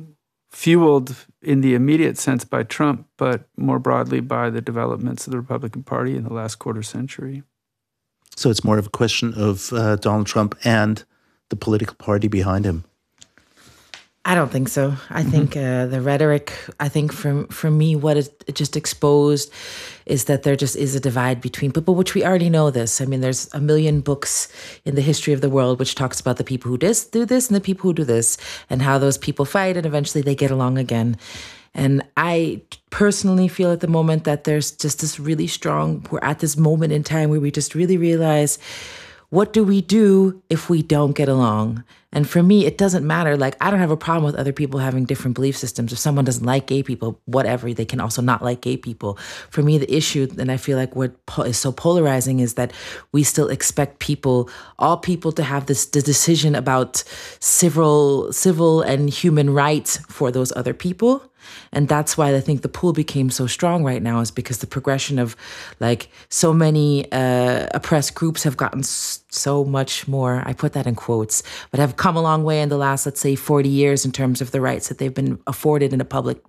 fueled 0.51 1.15
in 1.41 1.61
the 1.61 1.73
immediate 1.73 2.17
sense 2.17 2.43
by 2.43 2.63
Trump, 2.63 3.07
but 3.17 3.47
more 3.57 3.79
broadly 3.79 4.19
by 4.19 4.49
the 4.49 4.61
developments 4.61 5.25
of 5.25 5.31
the 5.31 5.37
Republican 5.37 5.83
Party 5.83 6.15
in 6.15 6.23
the 6.23 6.33
last 6.33 6.55
quarter 6.55 6.83
century. 6.83 7.43
So 8.35 8.49
it's 8.49 8.63
more 8.63 8.77
of 8.77 8.87
a 8.87 8.89
question 8.89 9.33
of 9.35 9.71
uh, 9.73 9.97
Donald 9.97 10.27
Trump 10.27 10.55
and 10.63 11.03
the 11.49 11.55
political 11.55 11.95
party 11.95 12.27
behind 12.27 12.65
him. 12.65 12.85
I 14.23 14.35
don't 14.35 14.51
think 14.51 14.69
so. 14.69 14.93
I 15.09 15.21
mm-hmm. 15.21 15.31
think 15.31 15.57
uh, 15.57 15.87
the 15.87 15.99
rhetoric. 15.99 16.53
I 16.79 16.89
think 16.89 17.11
for 17.11 17.45
for 17.47 17.71
me, 17.71 17.95
what 17.95 18.17
it 18.17 18.53
just 18.53 18.77
exposed 18.77 19.51
is 20.05 20.25
that 20.25 20.43
there 20.43 20.55
just 20.55 20.75
is 20.75 20.93
a 20.93 20.99
divide 20.99 21.41
between 21.41 21.71
people, 21.71 21.95
which 21.95 22.13
we 22.13 22.23
already 22.23 22.49
know. 22.49 22.69
This. 22.69 23.01
I 23.01 23.05
mean, 23.05 23.21
there's 23.21 23.51
a 23.53 23.59
million 23.59 23.99
books 24.01 24.47
in 24.85 24.93
the 24.93 25.01
history 25.01 25.33
of 25.33 25.41
the 25.41 25.49
world 25.49 25.79
which 25.79 25.95
talks 25.95 26.19
about 26.19 26.37
the 26.37 26.43
people 26.43 26.69
who 26.69 26.77
dis, 26.77 27.03
do 27.05 27.25
this 27.25 27.47
and 27.49 27.55
the 27.55 27.61
people 27.61 27.89
who 27.89 27.93
do 27.95 28.03
this, 28.03 28.37
and 28.69 28.83
how 28.83 28.99
those 28.99 29.17
people 29.17 29.43
fight, 29.43 29.75
and 29.75 29.87
eventually 29.87 30.21
they 30.21 30.35
get 30.35 30.51
along 30.51 30.77
again. 30.77 31.17
And 31.73 32.03
I 32.15 32.61
personally 32.91 33.47
feel 33.47 33.71
at 33.71 33.79
the 33.79 33.87
moment 33.87 34.25
that 34.25 34.43
there's 34.43 34.71
just 34.71 35.01
this 35.01 35.19
really 35.19 35.47
strong. 35.47 36.05
We're 36.11 36.19
at 36.21 36.39
this 36.39 36.57
moment 36.57 36.93
in 36.93 37.03
time 37.03 37.31
where 37.31 37.39
we 37.39 37.49
just 37.49 37.73
really 37.73 37.97
realize 37.97 38.59
what 39.31 39.53
do 39.53 39.63
we 39.63 39.81
do 39.81 40.43
if 40.49 40.69
we 40.69 40.83
don't 40.83 41.13
get 41.13 41.29
along? 41.29 41.85
And 42.11 42.29
for 42.29 42.43
me, 42.43 42.65
it 42.65 42.77
doesn't 42.77 43.07
matter. 43.07 43.37
Like, 43.37 43.55
I 43.61 43.71
don't 43.71 43.79
have 43.79 43.89
a 43.89 43.95
problem 43.95 44.25
with 44.25 44.35
other 44.35 44.51
people 44.51 44.81
having 44.81 45.05
different 45.05 45.35
belief 45.35 45.55
systems. 45.55 45.93
If 45.93 45.99
someone 45.99 46.25
doesn't 46.25 46.45
like 46.45 46.67
gay 46.67 46.83
people, 46.83 47.17
whatever, 47.23 47.73
they 47.73 47.85
can 47.85 48.01
also 48.01 48.21
not 48.21 48.43
like 48.43 48.59
gay 48.59 48.75
people. 48.75 49.17
For 49.49 49.63
me, 49.63 49.77
the 49.77 49.89
issue, 49.95 50.27
and 50.37 50.51
I 50.51 50.57
feel 50.57 50.77
like 50.77 50.93
what 50.97 51.15
is 51.45 51.57
so 51.57 51.71
polarizing, 51.71 52.41
is 52.41 52.55
that 52.55 52.73
we 53.13 53.23
still 53.23 53.47
expect 53.47 53.99
people, 53.99 54.49
all 54.77 54.97
people, 54.97 55.31
to 55.31 55.43
have 55.43 55.67
this 55.67 55.85
the 55.85 56.01
decision 56.01 56.53
about 56.53 57.01
civil, 57.39 58.33
civil 58.33 58.81
and 58.81 59.09
human 59.09 59.49
rights 59.51 59.95
for 60.09 60.29
those 60.29 60.51
other 60.57 60.73
people. 60.73 61.30
And 61.71 61.87
that's 61.87 62.17
why 62.17 62.35
I 62.35 62.39
think 62.39 62.61
the 62.61 62.69
pool 62.69 62.93
became 62.93 63.29
so 63.29 63.47
strong 63.47 63.83
right 63.83 64.01
now 64.01 64.19
is 64.19 64.31
because 64.31 64.59
the 64.59 64.67
progression 64.67 65.19
of 65.19 65.35
like 65.79 66.09
so 66.29 66.53
many 66.53 67.11
uh, 67.11 67.67
oppressed 67.73 68.15
groups 68.15 68.43
have 68.43 68.57
gotten 68.57 68.83
so 68.83 69.63
much 69.63 70.07
more, 70.07 70.43
I 70.45 70.53
put 70.53 70.73
that 70.73 70.87
in 70.87 70.95
quotes, 70.95 71.43
but 71.71 71.79
have 71.79 71.95
come 71.95 72.15
a 72.15 72.21
long 72.21 72.43
way 72.43 72.61
in 72.61 72.69
the 72.69 72.77
last, 72.77 73.05
let's 73.05 73.21
say 73.21 73.35
40 73.35 73.69
years 73.69 74.05
in 74.05 74.11
terms 74.11 74.41
of 74.41 74.51
the 74.51 74.61
rights 74.61 74.89
that 74.89 74.97
they've 74.97 75.13
been 75.13 75.39
afforded 75.47 75.93
in 75.93 76.01
a 76.01 76.05
public, 76.05 76.39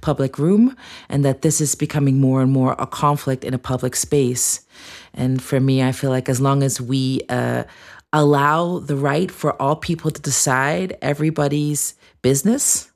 public 0.00 0.38
room. 0.38 0.76
And 1.08 1.24
that 1.24 1.42
this 1.42 1.60
is 1.60 1.74
becoming 1.74 2.20
more 2.20 2.42
and 2.42 2.50
more 2.50 2.74
a 2.78 2.86
conflict 2.86 3.44
in 3.44 3.54
a 3.54 3.58
public 3.58 3.96
space. 3.96 4.66
And 5.14 5.42
for 5.42 5.60
me, 5.60 5.82
I 5.82 5.92
feel 5.92 6.10
like 6.10 6.28
as 6.28 6.40
long 6.40 6.62
as 6.62 6.80
we 6.80 7.20
uh, 7.28 7.64
allow 8.12 8.78
the 8.78 8.96
right 8.96 9.30
for 9.30 9.60
all 9.60 9.76
people 9.76 10.10
to 10.10 10.20
decide 10.20 10.96
everybody's 11.02 11.94
business, 12.22 12.89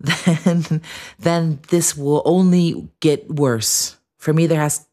then 0.44 0.82
then 1.18 1.60
this 1.68 1.96
will 1.96 2.22
only 2.24 2.88
get 3.00 3.28
worse. 3.30 3.96
For 4.18 4.32
me, 4.32 4.46
there 4.46 4.60
has 4.60 4.86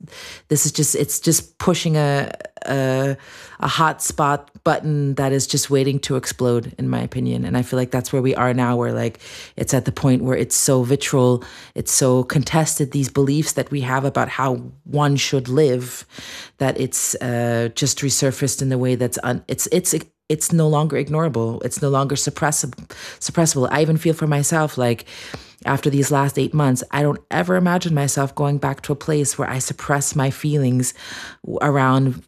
this 0.48 0.66
is 0.66 0.72
just 0.72 0.96
it's 0.96 1.20
just 1.20 1.58
pushing 1.58 1.98
a 1.98 2.32
a, 2.66 3.18
a 3.60 3.68
hot 3.68 4.02
spot 4.02 4.52
button 4.64 5.16
that 5.16 5.32
is 5.32 5.48
just 5.48 5.70
waiting 5.70 6.00
to 6.00 6.16
explode, 6.16 6.74
in 6.78 6.90
my 6.90 7.00
opinion. 7.00 7.46
And 7.46 7.58
I 7.58 7.62
feel 7.62 7.78
like 7.78 7.92
that's 7.92 8.12
where 8.12 8.22
we 8.22 8.36
are 8.36 8.54
now, 8.54 8.76
where 8.76 8.92
like 8.92 9.20
it's 9.56 9.74
at 9.74 9.86
the 9.86 9.92
point 9.92 10.24
where 10.24 10.38
it's 10.38 10.56
so 10.56 10.84
vitriol, 10.84 11.44
it's 11.76 11.92
so 11.92 12.24
contested 12.24 12.92
these 12.92 13.10
beliefs 13.10 13.54
that 13.54 13.72
we 13.72 13.82
have 13.82 14.06
about 14.06 14.30
how 14.30 14.56
one 14.84 15.16
should 15.16 15.48
live, 15.48 16.06
that 16.58 16.80
it's 16.80 17.16
uh, 17.16 17.70
just 17.76 18.00
resurfaced 18.00 18.62
in 18.62 18.70
the 18.70 18.78
way 18.78 18.96
that's 18.96 19.20
un- 19.24 19.44
it's 19.48 19.68
it's 19.72 19.94
it's 20.30 20.52
no 20.52 20.68
longer 20.68 20.98
ignorable. 20.98 21.64
It's 21.64 21.82
no 21.82 21.90
longer 21.90 22.16
suppressible. 22.16 22.88
Suppressible. 23.20 23.68
I 23.72 23.82
even 23.82 23.98
feel 23.98 24.14
for 24.14 24.28
myself 24.28 24.78
like 24.78 25.06
after 25.66 25.90
these 25.90 26.12
last 26.12 26.38
eight 26.38 26.54
months, 26.54 26.84
I 26.92 27.02
don't 27.02 27.20
ever 27.32 27.56
imagine 27.56 27.94
myself 27.94 28.36
going 28.36 28.58
back 28.58 28.82
to 28.82 28.92
a 28.92 28.96
place 28.96 29.38
where 29.38 29.50
I 29.50 29.60
suppress 29.60 30.16
my 30.16 30.30
feelings 30.30 30.94
around 31.62 32.24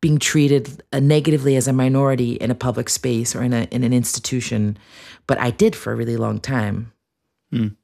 being 0.00 0.18
treated 0.18 0.82
uh, 0.92 0.98
negatively 0.98 1.54
as 1.56 1.68
a 1.68 1.72
minority 1.72 2.32
in 2.32 2.50
a 2.50 2.56
public 2.56 2.88
space 2.88 3.36
or 3.36 3.42
in 3.42 3.52
a 3.52 3.68
in 3.70 3.84
an 3.84 3.92
institution. 3.92 4.76
But 5.26 5.38
I 5.38 5.50
did 5.50 5.76
for 5.76 5.92
a 5.92 5.96
really 5.96 6.16
long 6.16 6.40
time. 6.40 6.92
Mm. 7.54 7.76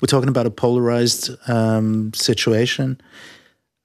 We're 0.00 0.06
talking 0.06 0.28
about 0.28 0.46
a 0.46 0.50
polarized 0.50 1.30
um, 1.48 2.12
situation. 2.14 3.00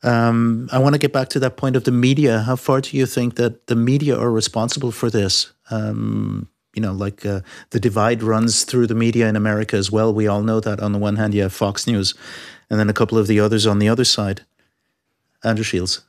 Um, 0.01 0.69
I 0.71 0.79
want 0.79 0.93
to 0.93 0.99
get 0.99 1.11
back 1.11 1.29
to 1.29 1.39
that 1.39 1.57
point 1.57 1.75
of 1.75 1.83
the 1.83 1.91
media. 1.91 2.39
How 2.39 2.55
far 2.55 2.81
do 2.81 2.95
you 2.95 3.05
think 3.05 3.35
that 3.35 3.67
the 3.67 3.75
media 3.75 4.17
are 4.17 4.31
responsible 4.31 4.91
for 4.91 5.09
this? 5.09 5.51
Um, 5.71 6.47
you 6.73 6.81
know, 6.81 6.93
like 6.93 7.25
uh, 7.25 7.41
the 7.71 7.79
divide 7.79 8.23
runs 8.23 8.63
through 8.63 8.87
the 8.87 8.95
media 8.95 9.27
in 9.27 9.35
America 9.35 9.75
as 9.75 9.91
well. 9.91 10.13
We 10.13 10.27
all 10.27 10.41
know 10.41 10.59
that. 10.61 10.79
On 10.79 10.93
the 10.93 10.99
one 10.99 11.17
hand, 11.17 11.33
you 11.33 11.41
have 11.41 11.53
Fox 11.53 11.85
News, 11.85 12.13
and 12.69 12.79
then 12.79 12.89
a 12.89 12.93
couple 12.93 13.17
of 13.17 13.27
the 13.27 13.39
others 13.39 13.67
on 13.67 13.79
the 13.79 13.89
other 13.89 14.05
side. 14.05 14.45
Andrew 15.43 15.63
Shields. 15.63 16.01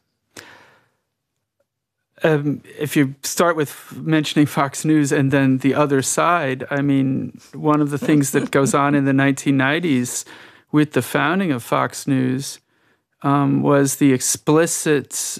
Um, 2.22 2.62
if 2.78 2.96
you 2.96 3.14
start 3.22 3.56
with 3.56 3.96
mentioning 3.96 4.46
Fox 4.46 4.84
News 4.84 5.10
and 5.10 5.30
then 5.30 5.58
the 5.58 5.74
other 5.74 6.02
side, 6.02 6.66
I 6.70 6.82
mean, 6.82 7.40
one 7.54 7.80
of 7.80 7.90
the 7.90 7.98
things 7.98 8.32
that 8.32 8.50
goes 8.50 8.74
on 8.74 8.94
in 8.94 9.06
the 9.06 9.12
1990s 9.12 10.26
with 10.70 10.92
the 10.92 11.00
founding 11.00 11.50
of 11.50 11.62
Fox 11.62 12.06
News 12.06 12.58
um, 13.22 13.62
was 13.62 13.96
the 13.96 14.12
explicit 14.12 15.38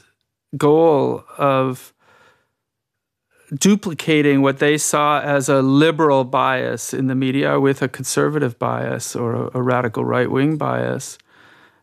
goal 0.57 1.25
of 1.39 1.93
duplicating 3.55 4.43
what 4.43 4.59
they 4.59 4.79
saw 4.79 5.21
as 5.21 5.49
a 5.49 5.61
liberal 5.61 6.25
bias 6.25 6.95
in 6.95 7.09
the 7.09 7.15
media 7.15 7.59
with 7.59 7.83
a 7.83 7.89
conservative 7.89 8.59
bias 8.59 9.17
or 9.17 9.35
a, 9.35 9.59
a 9.59 9.63
radical 9.63 10.05
right 10.05 10.31
wing 10.31 10.57
bias. 10.57 11.19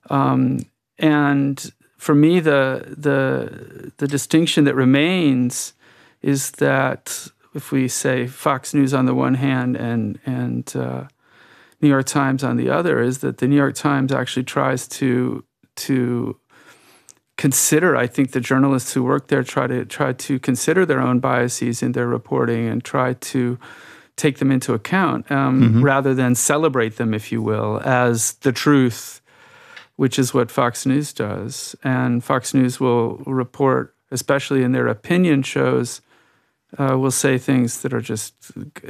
Um, 0.10 0.60
and 0.98 1.72
for 1.98 2.16
me, 2.16 2.40
the, 2.40 2.96
the, 2.98 3.92
the 3.98 4.08
distinction 4.08 4.64
that 4.64 4.76
remains 4.76 5.74
is 6.22 6.52
that 6.52 7.28
if 7.54 7.72
we 7.72 7.88
say 7.88 8.28
Fox 8.28 8.74
News 8.74 8.94
on 8.94 9.06
the 9.06 9.14
one 9.16 9.36
hand 9.36 9.76
and, 9.76 10.20
and 10.26 10.74
uh, 10.76 11.08
New 11.82 11.90
York 11.90 12.06
Times 12.06 12.44
on 12.44 12.58
the 12.58 12.70
other, 12.70 13.02
is 13.02 13.20
that 13.20 13.40
the 13.40 13.48
New 13.48 13.56
York 13.56 13.76
Times 13.76 14.12
actually 14.12 14.44
tries 14.44 14.88
to, 14.88 15.44
to 15.78 16.38
consider. 17.38 17.96
I 17.96 18.08
think 18.08 18.32
the 18.32 18.42
journalists 18.42 18.94
who 18.94 19.04
work 19.04 19.28
there 19.28 19.44
try 19.44 19.68
to 19.68 19.86
try 19.86 20.14
to 20.14 20.40
consider 20.40 20.86
their 20.86 21.00
own 21.00 21.20
biases 21.20 21.82
in 21.82 21.92
their 21.94 22.08
reporting 22.08 22.68
and 22.68 22.84
try 22.84 23.14
to 23.14 23.58
take 24.16 24.40
them 24.40 24.52
into 24.52 24.74
account 24.74 25.32
um, 25.32 25.62
mm-hmm. 25.62 25.84
rather 25.84 26.14
than 26.14 26.34
celebrate 26.34 26.98
them, 26.98 27.14
if 27.14 27.32
you 27.32 27.42
will, 27.42 27.80
as 27.86 28.34
the 28.42 28.52
truth, 28.52 29.22
which 29.96 30.18
is 30.18 30.34
what 30.34 30.50
Fox 30.50 30.86
News 30.86 31.14
does. 31.14 31.76
And 31.84 32.24
Fox 32.24 32.54
News 32.54 32.80
will 32.80 33.18
report, 33.28 33.96
especially 34.10 34.64
in 34.64 34.72
their 34.72 34.88
opinion 34.88 35.44
shows, 35.44 36.02
uh, 36.78 36.98
will 36.98 37.12
say 37.12 37.38
things 37.38 37.82
that 37.82 37.94
are 37.94 38.02
just 38.02 38.34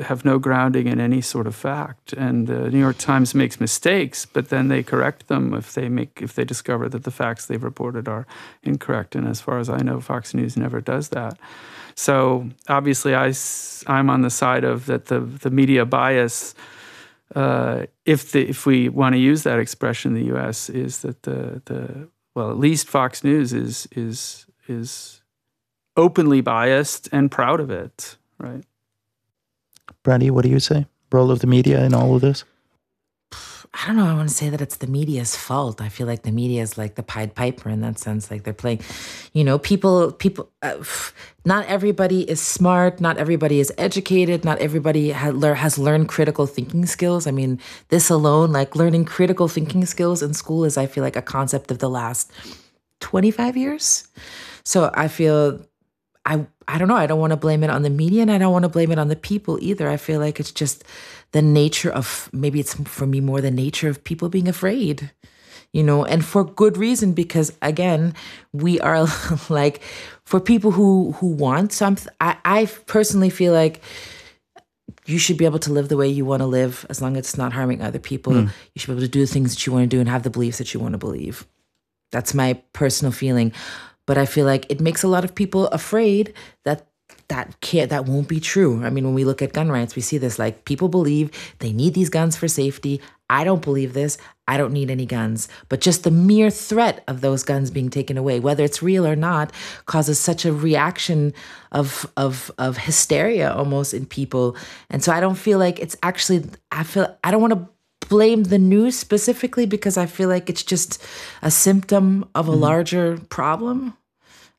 have 0.04 0.26
no 0.26 0.40
grounding 0.40 0.88
in 0.88 1.00
any 1.00 1.22
sort 1.22 1.46
of 1.46 1.56
fact. 1.56 2.12
And 2.14 2.48
the 2.48 2.72
New 2.72 2.80
York 2.80 2.98
Times 2.98 3.36
makes 3.36 3.60
mistakes, 3.60 4.26
but 4.26 4.50
then 4.50 4.68
they 4.68 4.82
correct 4.82 5.28
them 5.28 5.54
if 5.54 5.74
they 5.74 5.88
make 5.88 6.20
if 6.22 6.34
they 6.34 6.44
discover 6.44 6.90
that 6.90 7.04
the 7.04 7.12
facts 7.12 7.46
they've 7.46 7.64
reported 7.64 8.08
are 8.08 8.26
incorrect. 8.64 9.16
And 9.16 9.28
as 9.28 9.42
far 9.42 9.60
as 9.60 9.70
I 9.70 9.78
know, 9.78 10.02
Fox 10.02 10.34
News 10.34 10.58
never 10.58 10.82
does 10.82 11.10
that. 11.10 11.38
So 11.94 12.50
obviously, 12.68 13.16
I 13.16 13.34
I'm 13.86 14.10
on 14.10 14.22
the 14.22 14.32
side 14.32 14.64
of 14.64 14.88
that 14.88 15.06
the 15.06 15.20
the 15.20 15.52
media 15.52 15.86
bias. 15.86 16.56
Uh, 17.36 17.86
if 18.06 18.32
the, 18.32 18.48
if 18.48 18.66
we 18.66 18.88
want 18.88 19.14
to 19.14 19.20
use 19.20 19.44
that 19.44 19.60
expression 19.60 20.16
in 20.16 20.22
the 20.22 20.28
U.S., 20.28 20.70
is 20.70 21.00
that 21.00 21.24
the 21.24 21.62
the 21.66 22.08
well, 22.34 22.50
at 22.50 22.58
least 22.58 22.88
Fox 22.88 23.24
News 23.24 23.54
is 23.54 23.88
is 23.92 24.46
is 24.68 25.17
openly 25.98 26.42
biased 26.42 27.10
and 27.12 27.30
proud 27.30 27.60
of 27.60 27.70
it, 27.70 28.18
right? 28.38 28.64
Brandy, 30.04 30.32
what 30.32 30.44
do 30.44 30.50
you 30.50 30.60
say? 30.60 30.86
Role 31.12 31.32
of 31.32 31.40
the 31.40 31.48
media 31.48 31.84
in 31.84 31.94
all 31.94 32.16
of 32.16 32.22
this? 32.22 32.46
I 33.74 33.88
don't 33.88 33.98
know. 33.98 34.06
I 34.06 34.14
want 34.14 34.30
to 34.30 34.34
say 34.34 34.50
that 34.50 34.62
it's 34.62 34.78
the 34.78 34.88
media's 34.88 35.36
fault. 35.36 35.82
I 35.82 35.90
feel 35.90 36.08
like 36.08 36.24
the 36.24 36.32
media 36.32 36.62
is 36.62 36.78
like 36.78 36.96
the 36.96 37.04
Pied 37.04 37.36
Piper 37.36 37.70
in 37.70 37.82
that 37.82 38.00
sense. 38.00 38.32
Like 38.32 38.44
they're 38.44 38.54
playing, 38.54 38.82
you 39.34 39.44
know, 39.44 39.60
people, 39.60 40.12
people, 40.14 40.50
uh, 40.62 40.84
not 41.46 41.66
everybody 41.66 42.28
is 42.30 42.40
smart. 42.40 43.02
Not 43.02 43.18
everybody 43.18 43.60
is 43.60 43.72
educated. 43.78 44.46
Not 44.46 44.58
everybody 44.60 45.10
has, 45.10 45.44
has 45.44 45.78
learned 45.78 46.08
critical 46.08 46.48
thinking 46.48 46.86
skills. 46.86 47.28
I 47.28 47.32
mean, 47.32 47.60
this 47.90 48.10
alone, 48.10 48.52
like 48.52 48.76
learning 48.76 49.06
critical 49.06 49.48
thinking 49.48 49.86
skills 49.86 50.24
in 50.24 50.34
school 50.34 50.64
is, 50.64 50.78
I 50.78 50.86
feel 50.88 51.04
like, 51.04 51.18
a 51.18 51.22
concept 51.22 51.70
of 51.70 51.80
the 51.80 51.90
last 51.90 52.32
25 53.02 53.58
years. 53.58 54.08
So 54.64 54.92
I 54.94 55.08
feel 55.08 55.62
I 56.28 56.46
I 56.68 56.78
don't 56.78 56.90
know. 56.90 56.98
I 56.98 57.08
don't 57.08 57.20
want 57.20 57.32
to 57.32 57.38
blame 57.38 57.64
it 57.64 57.70
on 57.70 57.82
the 57.82 57.90
media 57.90 58.22
and 58.22 58.32
I 58.32 58.38
don't 58.38 58.52
want 58.52 58.64
to 58.64 58.70
blame 58.70 58.92
it 58.92 59.00
on 59.00 59.08
the 59.08 59.16
people 59.16 59.58
either. 59.62 59.90
I 59.90 59.96
feel 59.96 60.20
like 60.20 60.40
it's 60.40 60.52
just 60.52 60.84
the 61.32 61.42
nature 61.42 61.90
of 61.90 62.30
maybe 62.34 62.60
it's 62.60 62.74
for 62.74 63.08
me 63.08 63.22
more 63.22 63.40
the 63.40 63.50
nature 63.50 63.88
of 63.90 64.04
people 64.04 64.30
being 64.30 64.48
afraid. 64.48 65.12
You 65.74 65.84
know, 65.84 66.06
and 66.06 66.24
for 66.24 66.44
good 66.44 66.78
reason 66.78 67.14
because 67.14 67.54
again, 67.62 68.14
we 68.52 68.80
are 68.82 69.08
like 69.50 69.82
for 70.26 70.40
people 70.40 70.72
who 70.72 71.14
who 71.14 71.28
want 71.28 71.72
something 71.72 72.12
I, 72.20 72.38
I 72.44 72.66
personally 72.86 73.30
feel 73.30 73.54
like 73.54 73.82
you 75.06 75.18
should 75.18 75.38
be 75.38 75.46
able 75.46 75.60
to 75.60 75.72
live 75.72 75.88
the 75.88 75.96
way 75.96 76.08
you 76.10 76.26
want 76.26 76.42
to 76.42 76.46
live 76.46 76.86
as 76.90 77.02
long 77.02 77.16
as 77.16 77.20
it's 77.20 77.38
not 77.38 77.54
harming 77.54 77.82
other 77.82 78.00
people. 78.00 78.34
Mm. 78.34 78.50
You 78.74 78.80
should 78.80 78.88
be 78.88 78.94
able 78.94 79.02
to 79.02 79.08
do 79.08 79.22
the 79.22 79.32
things 79.32 79.56
that 79.56 79.66
you 79.66 79.72
want 79.72 79.84
to 79.84 79.96
do 79.96 80.02
and 80.02 80.10
have 80.10 80.24
the 80.24 80.30
beliefs 80.30 80.58
that 80.58 80.74
you 80.74 80.82
want 80.82 80.94
to 80.94 80.98
believe. 80.98 81.48
That's 82.12 82.34
my 82.34 82.62
personal 82.74 83.14
feeling. 83.14 83.54
But 84.08 84.18
I 84.18 84.26
feel 84.26 84.48
like 84.48 84.66
it 84.70 84.82
makes 84.82 85.04
a 85.04 85.08
lot 85.08 85.24
of 85.24 85.36
people 85.36 85.68
afraid 85.68 86.34
that 86.66 86.88
that 87.30 87.60
can't 87.62 87.90
that 87.90 88.06
won't 88.06 88.28
be 88.28 88.40
true. 88.40 88.84
I 88.84 88.90
mean, 88.90 89.06
when 89.06 89.14
we 89.14 89.26
look 89.26 89.42
at 89.42 89.54
gun 89.54 89.70
rights, 89.70 89.96
we 89.96 90.02
see 90.02 90.18
this 90.18 90.40
like 90.40 90.66
people 90.66 90.88
believe 90.90 91.30
they 91.60 91.72
need 91.72 91.94
these 91.94 92.10
guns 92.10 92.36
for 92.36 92.48
safety. 92.48 93.02
I 93.30 93.44
don't 93.44 93.62
believe 93.62 93.94
this. 93.94 94.18
I 94.48 94.56
don't 94.56 94.72
need 94.72 94.90
any 94.90 95.06
guns. 95.06 95.50
But 95.68 95.82
just 95.82 96.06
the 96.06 96.12
mere 96.12 96.50
threat 96.50 97.04
of 97.08 97.20
those 97.20 97.44
guns 97.44 97.70
being 97.70 97.90
taken 97.90 98.18
away, 98.18 98.40
whether 98.40 98.64
it's 98.64 98.82
real 98.82 99.06
or 99.06 99.18
not, 99.18 99.52
causes 99.86 100.18
such 100.20 100.46
a 100.46 100.54
reaction 100.54 101.34
of 101.72 102.10
of 102.16 102.50
of 102.58 102.78
hysteria 102.78 103.54
almost 103.54 103.94
in 103.94 104.06
people. 104.06 104.56
And 104.90 105.04
so 105.04 105.12
I 105.12 105.20
don't 105.20 105.36
feel 105.36 105.60
like 105.60 105.80
it's 105.80 105.98
actually 106.04 106.46
I 106.72 106.84
feel 106.84 107.18
I 107.24 107.32
don't 107.32 107.42
want 107.42 107.54
to 107.54 107.68
blame 108.10 108.44
the 108.44 108.58
news 108.58 108.98
specifically 108.98 109.66
because 109.66 109.98
I 109.98 110.06
feel 110.06 110.30
like 110.30 110.50
it's 110.50 110.64
just 110.64 111.04
a 111.42 111.52
symptom 111.52 112.28
of 112.36 112.48
a 112.48 112.52
mm-hmm. 112.52 112.62
larger 112.62 113.18
problem. 113.30 113.94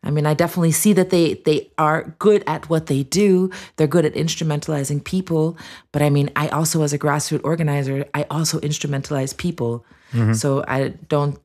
I 0.02 0.10
mean, 0.10 0.26
I 0.26 0.34
definitely 0.34 0.72
see 0.72 0.92
that 0.92 1.10
they 1.10 1.34
they 1.34 1.70
are 1.76 2.14
good 2.18 2.44
at 2.46 2.70
what 2.70 2.86
they 2.86 3.02
do. 3.02 3.50
They're 3.76 3.88
good 3.88 4.04
at 4.04 4.14
instrumentalizing 4.14 5.02
people, 5.02 5.58
but 5.92 6.02
I 6.02 6.10
mean, 6.10 6.30
I 6.36 6.48
also 6.48 6.82
as 6.82 6.92
a 6.92 6.98
grassroots 6.98 7.44
organizer, 7.44 8.06
I 8.14 8.24
also 8.30 8.60
instrumentalize 8.60 9.36
people. 9.36 9.84
Mm-hmm. 10.12 10.34
So 10.34 10.64
I 10.68 10.90
don't 11.08 11.38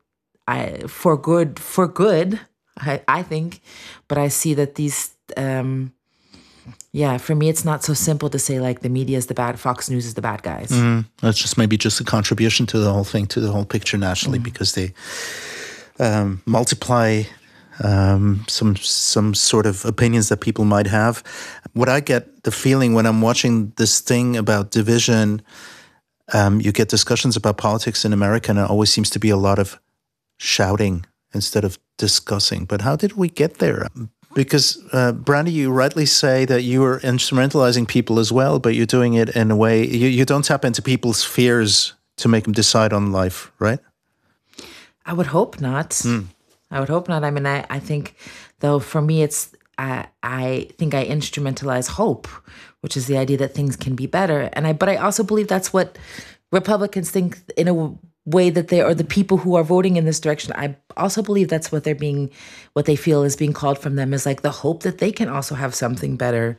I 0.48 0.84
for 0.88 1.18
good 1.18 1.60
for 1.60 1.88
good, 1.88 2.40
I 2.78 3.02
I 3.08 3.24
think, 3.24 3.62
but 4.08 4.20
I 4.20 4.28
see 4.28 4.54
that 4.54 4.76
these 4.76 5.16
um 5.36 5.94
yeah, 6.94 7.18
for 7.18 7.34
me, 7.34 7.50
it's 7.50 7.66
not 7.66 7.84
so 7.84 7.96
simple 7.96 8.30
to 8.30 8.38
say 8.38 8.60
like 8.60 8.82
the 8.82 8.90
media 8.90 9.18
is 9.18 9.26
the 9.26 9.34
bad, 9.34 9.60
Fox 9.60 9.90
News 9.90 10.06
is 10.06 10.14
the 10.14 10.22
bad 10.22 10.44
guys. 10.44 10.70
Mm, 10.70 11.06
that's 11.22 11.40
just 11.40 11.58
maybe 11.58 11.76
just 11.76 12.00
a 12.00 12.04
contribution 12.04 12.68
to 12.68 12.78
the 12.78 12.94
whole 12.94 13.04
thing, 13.04 13.26
to 13.28 13.40
the 13.40 13.52
whole 13.52 13.66
picture 13.66 13.98
nationally, 13.98 14.38
mm. 14.38 14.44
because 14.44 14.74
they 14.74 14.94
um, 16.00 16.44
multiply 16.46 17.24
um, 17.84 18.46
some 18.48 18.76
some 18.76 19.34
sort 19.34 19.66
of 19.66 19.86
opinions 19.86 20.30
that 20.30 20.38
people 20.38 20.66
might 20.66 20.86
have. 20.86 21.24
What 21.74 21.90
I 21.90 22.00
get 22.00 22.44
the 22.44 22.52
feeling 22.52 22.94
when 22.94 23.08
I'm 23.08 23.22
watching 23.22 23.74
this 23.78 24.00
thing 24.00 24.38
about 24.38 24.70
division, 24.70 25.42
um, 26.32 26.62
you 26.62 26.72
get 26.72 26.90
discussions 26.90 27.36
about 27.36 27.58
politics 27.58 28.06
in 28.06 28.14
America, 28.14 28.52
and 28.52 28.60
it 28.60 28.70
always 28.70 28.94
seems 28.94 29.10
to 29.10 29.20
be 29.20 29.32
a 29.32 29.38
lot 29.38 29.58
of 29.58 29.80
shouting 30.38 31.08
instead 31.34 31.64
of 31.64 31.80
discussing. 31.98 32.66
But 32.66 32.82
how 32.82 32.96
did 32.96 33.14
we 33.14 33.30
get 33.30 33.56
there? 33.56 33.88
Because, 34.36 34.82
uh, 34.92 35.12
Brandy, 35.12 35.52
you 35.52 35.72
rightly 35.72 36.06
say 36.06 36.46
that 36.46 36.64
you 36.64 36.84
are 36.84 37.00
instrumentalizing 37.02 37.88
people 37.88 38.20
as 38.20 38.32
well, 38.32 38.60
but 38.60 38.74
you're 38.76 38.86
doing 38.86 39.14
it 39.14 39.30
in 39.36 39.52
a 39.52 39.56
way 39.56 39.86
you, 39.86 40.08
you 40.08 40.26
don't 40.26 40.44
tap 40.44 40.66
into 40.66 40.82
people's 40.82 41.24
fears 41.24 41.94
to 42.18 42.28
make 42.28 42.44
them 42.44 42.54
decide 42.54 42.94
on 42.94 43.12
life, 43.12 43.52
right? 43.60 43.80
I 45.06 45.14
would 45.14 45.28
hope 45.28 45.60
not. 45.62 45.92
Mm. 45.92 46.28
I 46.72 46.80
would 46.80 46.90
hope 46.90 47.08
not. 47.08 47.24
I 47.24 47.32
mean, 47.32 47.46
I, 47.46 47.66
I 47.70 47.80
think, 47.80 48.16
though, 48.60 48.80
for 48.80 49.02
me, 49.02 49.22
it's, 49.22 49.54
I, 49.78 50.08
I 50.24 50.70
think 50.78 50.94
I 50.94 51.06
instrumentalize 51.06 51.90
hope, 51.90 52.28
which 52.82 52.98
is 52.98 53.08
the 53.08 53.18
idea 53.18 53.38
that 53.38 53.54
things 53.54 53.76
can 53.76 53.96
be 53.96 54.08
better. 54.08 54.50
And 54.54 54.66
I, 54.66 54.74
but 54.74 54.90
I 54.90 54.96
also 54.96 55.24
believe 55.24 55.48
that's 55.48 55.74
what 55.74 55.98
Republicans 56.52 57.12
think 57.12 57.40
in 57.58 57.68
a 57.68 57.96
way 58.26 58.50
that 58.50 58.70
they 58.70 58.82
are 58.82 58.94
the 58.94 59.04
people 59.04 59.38
who 59.38 59.56
are 59.56 59.64
voting 59.64 59.98
in 59.98 60.06
this 60.06 60.20
direction 60.20 60.54
i 60.56 60.76
also 60.98 61.22
believe 61.22 61.50
that's 61.50 61.72
what 61.72 61.84
they're 61.84 61.96
being 61.96 62.30
what 62.74 62.86
they 62.86 62.96
feel 62.96 63.24
is 63.24 63.36
being 63.36 63.54
called 63.54 63.80
from 63.80 63.96
them 63.96 64.14
is 64.14 64.26
like 64.26 64.42
the 64.42 64.52
hope 64.52 64.84
that 64.84 64.98
they 64.98 65.12
can 65.12 65.30
also 65.30 65.56
have 65.56 65.76
something 65.76 66.18
better. 66.18 66.58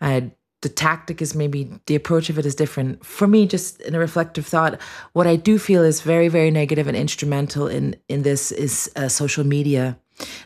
Uh, 0.00 0.22
the 0.62 0.68
tactic 0.68 1.22
is 1.22 1.34
maybe 1.34 1.70
the 1.86 1.94
approach 1.94 2.30
of 2.30 2.38
it 2.38 2.46
is 2.46 2.54
different. 2.54 3.04
For 3.04 3.26
me 3.26 3.46
just 3.46 3.80
in 3.82 3.94
a 3.94 3.98
reflective 3.98 4.46
thought 4.46 4.80
what 5.12 5.26
i 5.26 5.36
do 5.36 5.58
feel 5.58 5.82
is 5.82 6.00
very 6.00 6.28
very 6.28 6.50
negative 6.50 6.88
and 6.88 6.96
instrumental 6.96 7.66
in 7.68 7.96
in 8.08 8.22
this 8.22 8.52
is 8.52 8.90
uh, 8.96 9.08
social 9.08 9.44
media. 9.44 9.98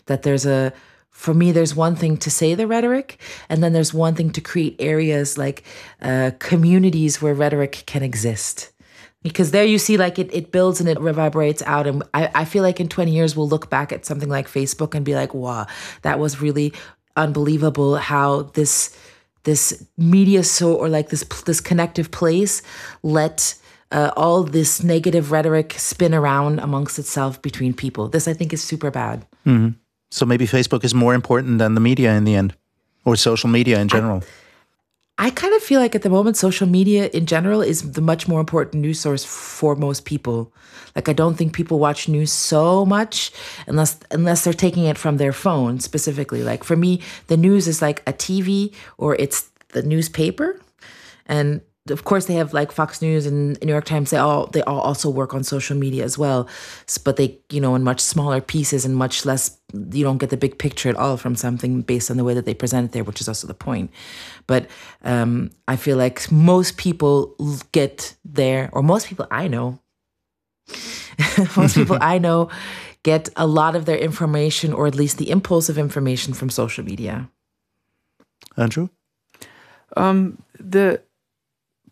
That 0.07 0.23
there's 0.23 0.47
a 0.47 0.73
for 1.11 1.35
me, 1.35 1.53
there's 1.53 1.77
one 1.77 1.97
thing 1.97 2.17
to 2.19 2.31
say 2.31 2.55
the 2.55 2.67
rhetoric, 2.67 3.21
and 3.51 3.63
then 3.63 3.75
there's 3.75 3.93
one 3.93 4.15
thing 4.15 4.31
to 4.31 4.41
create 4.41 4.77
areas 4.79 5.37
like 5.37 5.65
uh, 6.01 6.31
communities 6.39 7.21
where 7.21 7.35
rhetoric 7.35 7.83
can 7.87 8.03
exist 8.03 8.73
because 9.23 9.51
there 9.51 9.65
you 9.65 9.79
see 9.79 9.97
like 9.97 10.19
it, 10.19 10.33
it 10.33 10.53
builds 10.53 10.81
and 10.81 10.89
it 10.89 10.99
reverberates 11.01 11.63
out 11.63 11.87
and 11.87 12.03
I, 12.15 12.31
I 12.35 12.45
feel 12.45 12.63
like 12.63 12.81
in 12.81 12.89
20 12.89 13.11
years 13.11 13.37
we'll 13.37 13.49
look 13.49 13.71
back 13.71 13.93
at 13.93 14.07
something 14.07 14.29
like 14.29 14.49
facebook 14.49 14.95
and 14.95 15.05
be 15.05 15.15
like 15.15 15.35
wow 15.35 15.67
that 16.03 16.19
was 16.19 16.41
really 16.41 16.73
unbelievable 17.17 17.97
how 17.97 18.43
this 18.43 18.97
this 19.45 19.87
media 19.97 20.43
so 20.43 20.75
or 20.75 20.89
like 20.89 21.11
this 21.11 21.25
this 21.45 21.61
connective 21.61 22.11
place 22.11 22.63
let 23.03 23.55
uh, 23.93 24.13
all 24.17 24.43
this 24.45 24.83
negative 24.83 25.33
rhetoric 25.33 25.75
spin 25.77 26.15
around 26.15 26.59
amongst 26.61 26.99
itself 26.99 27.41
between 27.43 27.75
people. 27.75 28.09
This 28.09 28.29
I 28.29 28.33
think 28.33 28.53
is 28.53 28.63
super 28.63 28.91
bad. 28.91 29.27
So 30.11 30.27
maybe 30.27 30.47
Facebook 30.47 30.85
is 30.85 30.95
more 30.95 31.15
important 31.15 31.59
than 31.59 31.75
the 31.75 31.81
media 31.81 32.15
in 32.15 32.25
the 32.25 32.35
end, 32.35 32.55
or 33.05 33.17
social 33.17 33.49
media 33.49 33.79
in 33.81 33.89
general. 33.89 34.23
I 34.23 34.25
kind 35.29 35.53
of 35.53 35.63
feel 35.63 35.81
like 35.81 35.95
at 35.95 36.01
the 36.01 36.09
moment, 36.09 36.39
social 36.39 36.67
media 36.67 37.11
in 37.13 37.27
general 37.27 37.61
is 37.61 37.93
the 37.93 38.01
much 38.01 38.27
more 38.27 38.41
important 38.41 38.81
news 38.81 39.01
source 39.01 39.23
for 39.23 39.77
most 39.77 40.07
people. 40.07 40.51
Like 40.97 41.11
I 41.11 41.13
don't 41.13 41.37
think 41.37 41.53
people 41.53 41.79
watch 41.79 42.09
news 42.09 42.33
so 42.33 42.87
much 42.87 43.31
unless 43.67 43.99
unless 44.11 44.45
they're 44.45 44.55
taking 44.55 44.87
it 44.87 44.97
from 44.97 45.19
their 45.19 45.35
phone 45.35 45.79
specifically. 45.79 46.43
Like 46.43 46.65
for 46.65 46.75
me, 46.75 47.03
the 47.27 47.37
news 47.37 47.69
is 47.69 47.83
like 47.83 48.01
a 48.09 48.15
TV 48.15 48.75
or 48.97 49.15
it's 49.17 49.51
the 49.75 49.83
newspaper, 49.83 50.59
and 51.27 51.61
of 51.89 52.05
course 52.05 52.27
they 52.27 52.35
have 52.35 52.53
like 52.53 52.73
Fox 52.73 53.01
News 53.01 53.27
and 53.27 53.59
New 53.63 53.73
York 53.73 53.87
Times. 53.87 54.11
They 54.11 54.19
all 54.19 54.47
they 54.49 54.63
all 54.63 54.81
also 54.81 55.09
work 55.09 55.35
on 55.35 55.43
social 55.43 55.77
media 55.77 56.05
as 56.05 56.19
well, 56.19 56.49
but 57.05 57.17
they 57.17 57.39
you 57.51 57.61
know 57.61 57.75
in 57.75 57.83
much 57.83 58.01
smaller 58.01 58.41
pieces 58.41 58.85
and 58.85 58.95
much 58.95 59.25
less. 59.25 59.59
You 59.73 60.05
don't 60.05 60.19
get 60.19 60.31
the 60.31 60.37
big 60.37 60.59
picture 60.59 60.89
at 60.89 60.97
all 60.97 61.17
from 61.17 61.37
something 61.37 61.83
based 61.83 62.11
on 62.11 62.17
the 62.17 62.25
way 62.25 62.35
that 62.35 62.45
they 62.45 62.55
present 62.55 62.87
it 62.87 62.93
there, 62.93 63.05
which 63.05 63.21
is 63.21 63.29
also 63.29 63.47
the 63.47 63.55
point. 63.55 63.91
But 64.47 64.69
um, 65.05 65.51
I 65.69 65.77
feel 65.77 65.97
like 65.97 66.31
most 66.31 66.77
people 66.77 67.35
get 67.73 68.15
there, 68.25 68.69
or 68.73 68.83
most 68.83 69.07
people 69.07 69.27
I 69.31 69.49
know, 69.49 69.81
most 71.57 71.77
people 71.77 71.99
I 72.01 72.19
know 72.19 72.51
get 73.03 73.31
a 73.37 73.47
lot 73.47 73.75
of 73.75 73.87
their 73.87 73.97
information, 73.97 74.73
or 74.73 74.87
at 74.87 74.95
least 74.95 75.17
the 75.17 75.31
impulse 75.31 75.69
of 75.69 75.79
information, 75.79 76.35
from 76.35 76.51
social 76.51 76.85
media. 76.85 77.31
Andrew? 78.57 78.89
Um, 79.97 80.43
the 80.59 81.03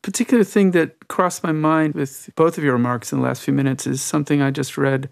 particular 0.09 0.43
thing 0.43 0.71
that 0.71 1.07
crossed 1.09 1.45
my 1.45 1.53
mind 1.53 1.95
with 1.95 2.31
both 2.35 2.57
of 2.57 2.65
your 2.65 2.73
remarks 2.73 3.13
in 3.13 3.21
the 3.21 3.25
last 3.27 3.43
few 3.43 3.53
minutes 3.53 3.87
is 3.87 4.01
something 4.01 4.41
I 4.41 4.51
just 4.51 4.79
read 4.79 5.11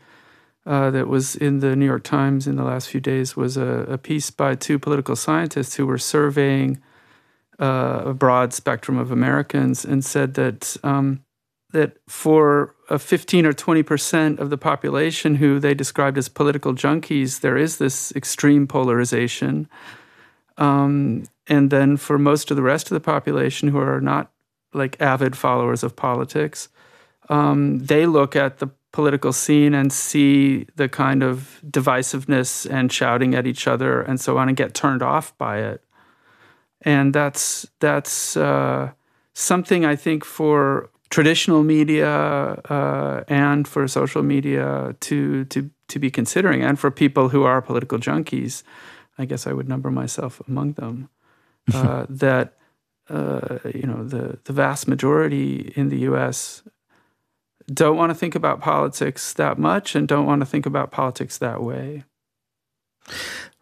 uh, 0.64 0.90
that 0.90 1.06
was 1.06 1.36
in 1.36 1.60
the 1.60 1.76
New 1.76 1.84
York 1.84 2.02
Times 2.02 2.46
in 2.46 2.56
the 2.56 2.64
last 2.64 2.88
few 2.88 2.98
days 2.98 3.36
was 3.36 3.58
a, 3.58 3.84
a 3.90 3.98
piece 3.98 4.30
by 4.30 4.54
two 4.54 4.78
political 4.78 5.14
scientists 5.14 5.74
who 5.74 5.84
were 5.84 5.98
surveying 5.98 6.80
uh, 7.60 8.04
a 8.06 8.14
broad 8.14 8.54
spectrum 8.54 8.96
of 8.96 9.10
Americans 9.10 9.84
and 9.84 10.02
said 10.02 10.32
that 10.32 10.78
um, 10.82 11.22
that 11.72 11.98
for 12.08 12.74
a 12.88 12.98
15 12.98 13.44
or 13.44 13.52
20 13.52 13.82
percent 13.82 14.40
of 14.40 14.48
the 14.48 14.56
population 14.56 15.34
who 15.34 15.60
they 15.60 15.74
described 15.74 16.16
as 16.16 16.30
political 16.30 16.72
junkies, 16.72 17.40
there 17.40 17.58
is 17.58 17.76
this 17.76 18.16
extreme 18.16 18.66
polarization. 18.66 19.68
Um, 20.56 21.24
and 21.48 21.68
then 21.68 21.98
for 21.98 22.18
most 22.18 22.50
of 22.50 22.56
the 22.56 22.62
rest 22.62 22.90
of 22.90 22.94
the 22.94 23.00
population 23.00 23.68
who 23.68 23.78
are 23.78 24.00
not 24.00 24.32
like 24.72 25.00
avid 25.00 25.36
followers 25.36 25.82
of 25.82 25.96
politics, 25.96 26.68
um, 27.28 27.78
they 27.78 28.06
look 28.06 28.36
at 28.36 28.58
the 28.58 28.70
political 28.92 29.32
scene 29.32 29.74
and 29.74 29.92
see 29.92 30.66
the 30.76 30.88
kind 30.88 31.22
of 31.22 31.60
divisiveness 31.68 32.66
and 32.70 32.90
shouting 32.90 33.34
at 33.34 33.46
each 33.46 33.68
other 33.68 34.00
and 34.00 34.18
so 34.18 34.38
on 34.38 34.48
and 34.48 34.56
get 34.56 34.72
turned 34.74 35.02
off 35.02 35.36
by 35.36 35.58
it. 35.58 35.82
And 36.80 37.12
that's 37.12 37.66
that's 37.80 38.36
uh, 38.36 38.92
something 39.34 39.84
I 39.84 39.96
think 39.96 40.24
for 40.24 40.88
traditional 41.10 41.62
media 41.62 42.08
uh, 42.08 43.24
and 43.28 43.68
for 43.68 43.86
social 43.88 44.22
media 44.22 44.94
to 45.00 45.44
to 45.46 45.70
to 45.88 45.98
be 45.98 46.10
considering, 46.10 46.62
and 46.62 46.78
for 46.78 46.90
people 46.90 47.28
who 47.28 47.44
are 47.44 47.60
political 47.62 47.98
junkies. 47.98 48.62
I 49.18 49.24
guess 49.24 49.46
I 49.46 49.52
would 49.52 49.68
number 49.68 49.90
myself 49.90 50.40
among 50.48 50.74
them. 50.74 51.08
Uh, 51.74 52.06
that 52.08 52.54
uh, 53.08 53.58
you 53.74 53.86
know 53.86 54.04
the 54.04 54.38
the 54.44 54.52
vast 54.52 54.88
majority 54.88 55.72
in 55.76 55.88
the 55.88 55.98
U.S. 56.00 56.62
don't 57.66 57.96
want 57.96 58.10
to 58.10 58.14
think 58.14 58.34
about 58.34 58.60
politics 58.60 59.32
that 59.34 59.58
much 59.58 59.94
and 59.94 60.08
don't 60.08 60.26
want 60.26 60.40
to 60.42 60.46
think 60.46 60.66
about 60.66 60.90
politics 60.90 61.38
that 61.38 61.62
way. 61.62 62.04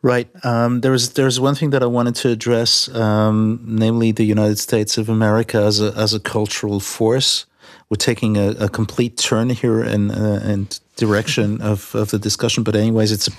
Right. 0.03 0.29
Um, 0.45 0.83
there's 0.83 1.11
there's 1.11 1.41
one 1.41 1.55
thing 1.55 1.71
that 1.71 1.83
I 1.83 1.87
wanted 1.87 2.15
to 2.17 2.29
address, 2.29 2.89
um, 2.95 3.61
namely 3.65 4.13
the 4.13 4.25
United 4.25 4.59
States 4.59 4.99
of 4.99 5.09
America 5.09 5.59
as 5.59 5.81
a 5.81 5.93
as 5.97 6.13
a 6.13 6.21
cultural 6.21 6.81
force. 6.81 7.47
We're 7.91 7.97
taking 7.97 8.37
a, 8.37 8.51
a 8.59 8.69
complete 8.69 9.17
turn 9.17 9.51
here 9.51 9.83
in 9.83 10.11
uh, 10.11 10.41
in 10.45 10.69
direction 10.97 11.61
of, 11.61 11.95
of 11.95 12.11
the 12.11 12.19
discussion, 12.19 12.63
but 12.63 12.77
anyways, 12.77 13.13
it's 13.13 13.29
a 13.29 13.33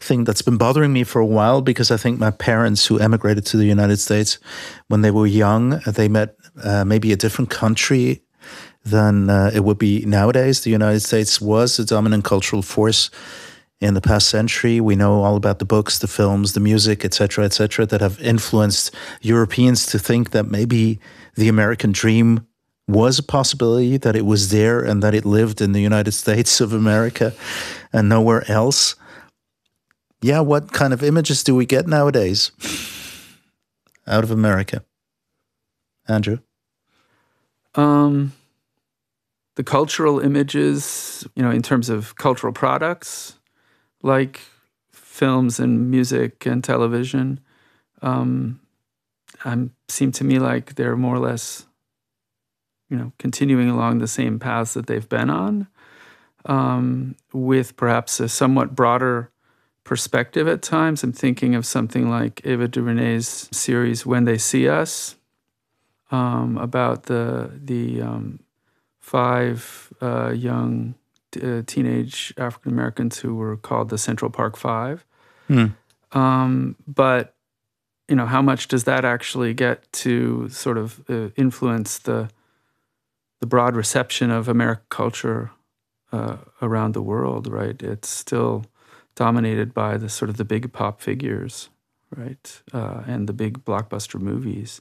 thing 0.00 0.24
that's 0.24 0.42
been 0.42 0.56
bothering 0.56 0.92
me 0.92 1.04
for 1.04 1.20
a 1.20 1.26
while 1.26 1.62
because 1.62 1.90
I 1.90 1.96
think 1.96 2.18
my 2.18 2.30
parents 2.30 2.86
who 2.86 2.98
emigrated 2.98 3.46
to 3.46 3.56
the 3.56 3.64
United 3.64 3.98
States 3.98 4.38
when 4.88 5.02
they 5.02 5.10
were 5.10 5.26
young, 5.26 5.80
they 5.86 6.08
met 6.08 6.36
uh, 6.62 6.84
maybe 6.84 7.12
a 7.12 7.16
different 7.16 7.50
country 7.50 8.22
than 8.84 9.28
uh, 9.30 9.50
it 9.52 9.64
would 9.64 9.78
be 9.78 10.04
nowadays. 10.06 10.60
The 10.60 10.70
United 10.70 11.00
States 11.00 11.40
was 11.40 11.78
a 11.78 11.84
dominant 11.84 12.24
cultural 12.24 12.62
force 12.62 13.10
in 13.80 13.94
the 13.94 14.00
past 14.00 14.28
century. 14.28 14.80
We 14.80 14.96
know 14.96 15.22
all 15.22 15.36
about 15.36 15.58
the 15.58 15.64
books, 15.64 15.98
the 15.98 16.06
films, 16.06 16.52
the 16.52 16.60
music, 16.60 17.04
etc., 17.04 17.44
etc., 17.44 17.86
that 17.86 18.00
have 18.00 18.20
influenced 18.20 18.94
Europeans 19.20 19.86
to 19.86 19.98
think 19.98 20.30
that 20.30 20.46
maybe 20.46 20.98
the 21.34 21.48
American 21.48 21.92
dream 21.92 22.46
was 22.88 23.18
a 23.18 23.22
possibility, 23.22 23.96
that 23.96 24.16
it 24.16 24.24
was 24.24 24.50
there, 24.50 24.80
and 24.80 25.02
that 25.02 25.14
it 25.14 25.24
lived 25.24 25.60
in 25.60 25.72
the 25.72 25.80
United 25.80 26.12
States 26.22 26.60
of 26.60 26.72
America 26.72 27.34
and 27.92 28.08
nowhere 28.08 28.48
else. 28.50 28.94
Yeah, 30.22 30.40
what 30.40 30.72
kind 30.72 30.92
of 30.92 31.02
images 31.02 31.42
do 31.44 31.54
we 31.54 31.66
get 31.66 31.86
nowadays 31.86 32.52
out 34.06 34.24
of 34.24 34.30
America? 34.30 34.84
Andrew? 36.08 36.38
Um, 37.74 38.32
the 39.56 39.64
cultural 39.64 40.20
images, 40.20 41.26
you 41.34 41.42
know, 41.42 41.50
in 41.50 41.62
terms 41.62 41.88
of 41.88 42.16
cultural 42.16 42.52
products, 42.52 43.38
like 44.02 44.40
films 44.92 45.58
and 45.58 45.90
music 45.90 46.46
and 46.46 46.62
television, 46.62 47.40
um, 48.02 48.60
um, 49.44 49.72
seem 49.88 50.12
to 50.12 50.24
me 50.24 50.38
like 50.38 50.74
they're 50.74 50.96
more 50.96 51.16
or 51.16 51.18
less, 51.18 51.66
you 52.88 52.96
know, 52.96 53.12
continuing 53.18 53.68
along 53.68 53.98
the 53.98 54.08
same 54.08 54.38
paths 54.38 54.74
that 54.74 54.86
they've 54.86 55.08
been 55.08 55.30
on, 55.30 55.66
um, 56.44 57.16
with 57.32 57.76
perhaps 57.76 58.20
a 58.20 58.28
somewhat 58.28 58.74
broader 58.74 59.30
perspective 59.84 60.48
at 60.48 60.62
times. 60.62 61.02
I'm 61.02 61.12
thinking 61.12 61.54
of 61.54 61.64
something 61.64 62.10
like 62.10 62.40
Ava 62.44 62.68
DuVernay's 62.68 63.48
series 63.52 64.06
"When 64.06 64.24
They 64.24 64.38
See 64.38 64.68
Us," 64.68 65.16
um, 66.10 66.58
about 66.58 67.04
the 67.04 67.50
the 67.52 68.02
um, 68.02 68.40
five 69.00 69.92
uh, 70.00 70.30
young 70.30 70.94
uh, 71.42 71.62
teenage 71.66 72.34
African 72.36 72.72
Americans 72.72 73.18
who 73.18 73.34
were 73.34 73.56
called 73.56 73.88
the 73.88 73.98
Central 73.98 74.30
Park 74.30 74.56
Five. 74.56 75.04
Hmm. 75.48 75.66
Um, 76.12 76.76
but 76.86 77.34
you 78.08 78.14
know, 78.14 78.26
how 78.26 78.42
much 78.42 78.68
does 78.68 78.84
that 78.84 79.04
actually 79.04 79.54
get 79.54 79.90
to 79.92 80.48
sort 80.48 80.78
of 80.78 81.02
uh, 81.08 81.28
influence 81.36 81.98
the 81.98 82.28
the 83.40 83.46
broad 83.46 83.76
reception 83.76 84.30
of 84.30 84.48
American 84.48 84.86
culture 84.88 85.50
uh, 86.12 86.36
around 86.62 86.94
the 86.94 87.02
world? 87.02 87.46
Right, 87.46 87.80
it's 87.82 88.08
still 88.08 88.64
dominated 89.14 89.72
by 89.74 89.96
the 89.96 90.08
sort 90.08 90.28
of 90.28 90.36
the 90.36 90.44
big 90.44 90.72
pop 90.72 91.00
figures, 91.00 91.68
right, 92.14 92.62
uh, 92.72 93.02
and 93.06 93.28
the 93.28 93.32
big 93.32 93.64
blockbuster 93.64 94.20
movies. 94.20 94.80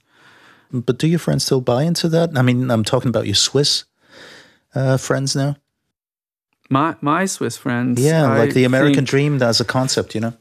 But 0.72 0.98
do 0.98 1.08
your 1.08 1.20
friends 1.20 1.46
still 1.46 1.62
buy 1.62 1.84
into 1.84 2.10
that? 2.10 2.32
I 2.38 2.42
mean, 2.42 2.70
I'm 2.72 2.84
talking 2.84 3.10
about 3.10 3.26
your 3.28 3.36
Swiss 3.36 3.86
uh, 4.74 4.98
friends 4.98 5.36
now. 5.36 5.56
My 6.70 6.96
my 7.02 7.26
Swiss 7.28 7.58
friends, 7.58 8.02
Yeah, 8.02 8.26
I 8.32 8.40
like 8.40 8.54
the 8.54 8.64
American 8.66 8.96
think- 8.96 9.10
dream 9.10 9.42
as 9.42 9.62
a 9.62 9.66
concept, 9.66 10.16
you 10.16 10.22
know? 10.22 10.34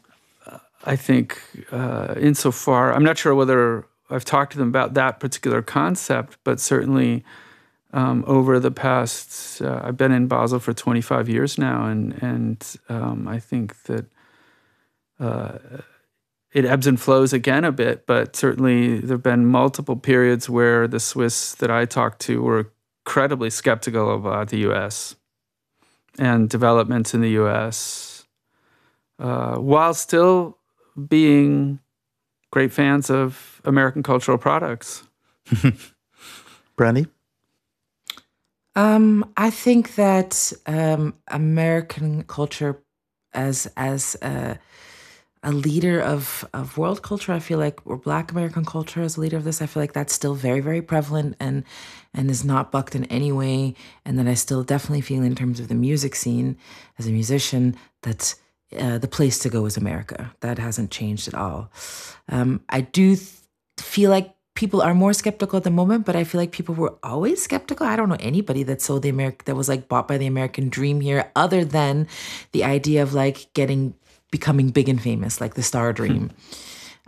I 0.87 0.97
think, 0.97 1.41
uh, 1.73 2.15
insofar, 2.21 2.93
I'm 2.93 3.03
not 3.05 3.17
sure 3.17 3.35
whether 3.35 3.87
I've 4.11 4.25
talked 4.25 4.53
to 4.53 4.59
them 4.59 4.69
about 4.69 4.93
that 4.95 5.19
particular 5.19 5.63
concept, 5.63 6.37
but 6.45 6.61
certainly 6.61 7.25
um, 7.95 8.25
over 8.27 8.59
the 8.59 8.73
past, 8.73 9.63
uh, 9.63 9.81
I've 9.85 9.97
been 9.97 10.11
in 10.11 10.27
Basel 10.27 10.59
for 10.59 10.73
25 10.73 11.29
years 11.29 11.57
now, 11.57 11.87
and 11.87 12.21
and 12.21 12.77
um, 12.89 13.29
I 13.29 13.39
think 13.39 13.81
that 13.85 14.07
uh, 15.21 15.59
it 16.53 16.65
ebbs 16.65 16.89
and 16.89 17.01
flows 17.01 17.33
again 17.33 17.65
a 17.65 17.71
bit, 17.71 18.05
but 18.05 18.35
certainly 18.35 18.99
there 18.99 19.15
have 19.15 19.23
been 19.23 19.47
multiple 19.47 19.95
periods 19.95 20.51
where 20.51 20.89
the 20.89 20.99
Swiss 20.99 21.55
that 21.55 21.71
I 21.71 21.85
talked 21.85 22.21
to 22.23 22.43
were 22.43 22.73
incredibly 23.07 23.49
skeptical 23.49 24.13
about 24.13 24.49
the 24.49 24.59
U.S. 24.59 25.15
and 26.19 26.51
developments 26.51 27.15
in 27.15 27.21
the 27.21 27.31
U.S. 27.31 28.27
Uh, 29.21 29.55
while 29.57 29.95
still 29.95 30.59
being 31.09 31.79
great 32.51 32.73
fans 32.73 33.09
of 33.09 33.61
American 33.65 34.03
cultural 34.03 34.39
products. 34.39 35.05
Brandy? 36.77 37.07
Um, 38.77 39.33
I 39.37 39.51
think 39.51 39.95
that 39.95 40.53
um, 40.67 41.15
American 41.29 42.25
culture, 42.25 42.83
as 43.33 43.71
as 43.77 44.17
uh, 44.23 44.55
a 45.45 45.53
leader 45.53 46.01
of 46.01 46.45
of 46.55 46.79
world 46.79 47.03
culture. 47.03 47.33
I 47.33 47.39
feel 47.39 47.59
like 47.59 47.81
or 47.87 47.97
Black 47.97 48.33
American 48.33 48.65
culture 48.65 49.03
as 49.03 49.17
a 49.17 49.21
leader 49.21 49.37
of 49.37 49.45
this. 49.45 49.63
I 49.63 49.67
feel 49.67 49.83
like 49.83 49.93
that's 49.93 50.13
still 50.15 50.35
very 50.35 50.61
very 50.61 50.83
prevalent 50.83 51.37
and 51.39 51.65
and 52.15 52.31
is 52.31 52.45
not 52.45 52.73
bucked 52.73 52.95
in 52.95 53.05
any 53.07 53.31
way. 53.31 53.75
And 54.05 54.19
that 54.19 54.27
I 54.27 54.35
still 54.35 54.65
definitely 54.65 55.03
feel 55.03 55.23
in 55.23 55.35
terms 55.35 55.61
of 55.61 55.69
the 55.69 55.75
music 55.75 56.17
scene 56.17 56.57
as 56.99 57.07
a 57.07 57.11
musician 57.11 57.77
that 58.03 58.35
uh, 58.79 58.99
the 58.99 59.09
place 59.09 59.39
to 59.41 59.51
go 59.51 59.67
is 59.67 59.77
America. 59.77 60.33
That 60.41 60.59
hasn't 60.59 60.91
changed 60.91 61.29
at 61.29 61.35
all. 61.35 61.71
Um, 62.29 62.63
I 62.71 62.81
do 62.81 63.15
th- 63.17 63.31
feel 63.79 64.11
like 64.11 64.34
people 64.55 64.81
are 64.81 64.95
more 64.95 65.13
skeptical 65.13 65.57
at 65.57 65.65
the 65.65 65.71
moment, 65.71 66.07
but 66.07 66.17
I 66.17 66.25
feel 66.25 66.41
like 66.41 66.53
people 66.53 66.75
were 66.75 66.95
always 67.03 67.43
skeptical. 67.43 67.87
I 67.87 67.97
don't 67.97 68.09
know 68.09 68.17
anybody 68.21 68.63
that 68.65 68.81
sold 68.81 69.03
the 69.03 69.09
American 69.09 69.43
that 69.47 69.57
was 69.57 69.69
like 69.69 69.89
bought 69.89 70.09
by 70.09 70.17
the 70.17 70.27
American 70.27 70.69
dream 70.69 71.01
here, 71.01 71.31
other 71.35 71.65
than 71.65 72.07
the 72.53 72.65
idea 72.65 73.03
of 73.03 73.15
like 73.15 73.53
getting 73.55 73.95
becoming 74.31 74.71
big 74.71 74.89
and 74.89 75.01
famous, 75.01 75.41
like 75.41 75.55
the 75.55 75.63
star 75.63 75.91
hmm. 75.91 75.97
dream. 75.97 76.31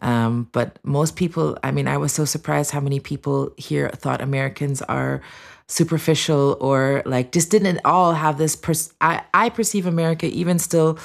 um, 0.02 0.48
but 0.52 0.78
most 0.82 1.16
people, 1.16 1.56
I 1.62 1.70
mean, 1.70 1.88
I 1.88 1.96
was 1.96 2.12
so 2.12 2.24
surprised 2.24 2.72
how 2.72 2.80
many 2.80 3.00
people 3.00 3.52
here 3.56 3.88
thought 3.90 4.20
Americans 4.20 4.82
are 4.82 5.22
superficial 5.68 6.56
or 6.60 7.02
like 7.06 7.32
just 7.32 7.50
didn't 7.50 7.80
all 7.84 8.12
have 8.12 8.38
this. 8.38 8.56
Pers- 8.56 8.92
I 9.00 9.22
I 9.34 9.50
perceive 9.50 9.86
America 9.86 10.26
even 10.26 10.58
still 10.58 10.98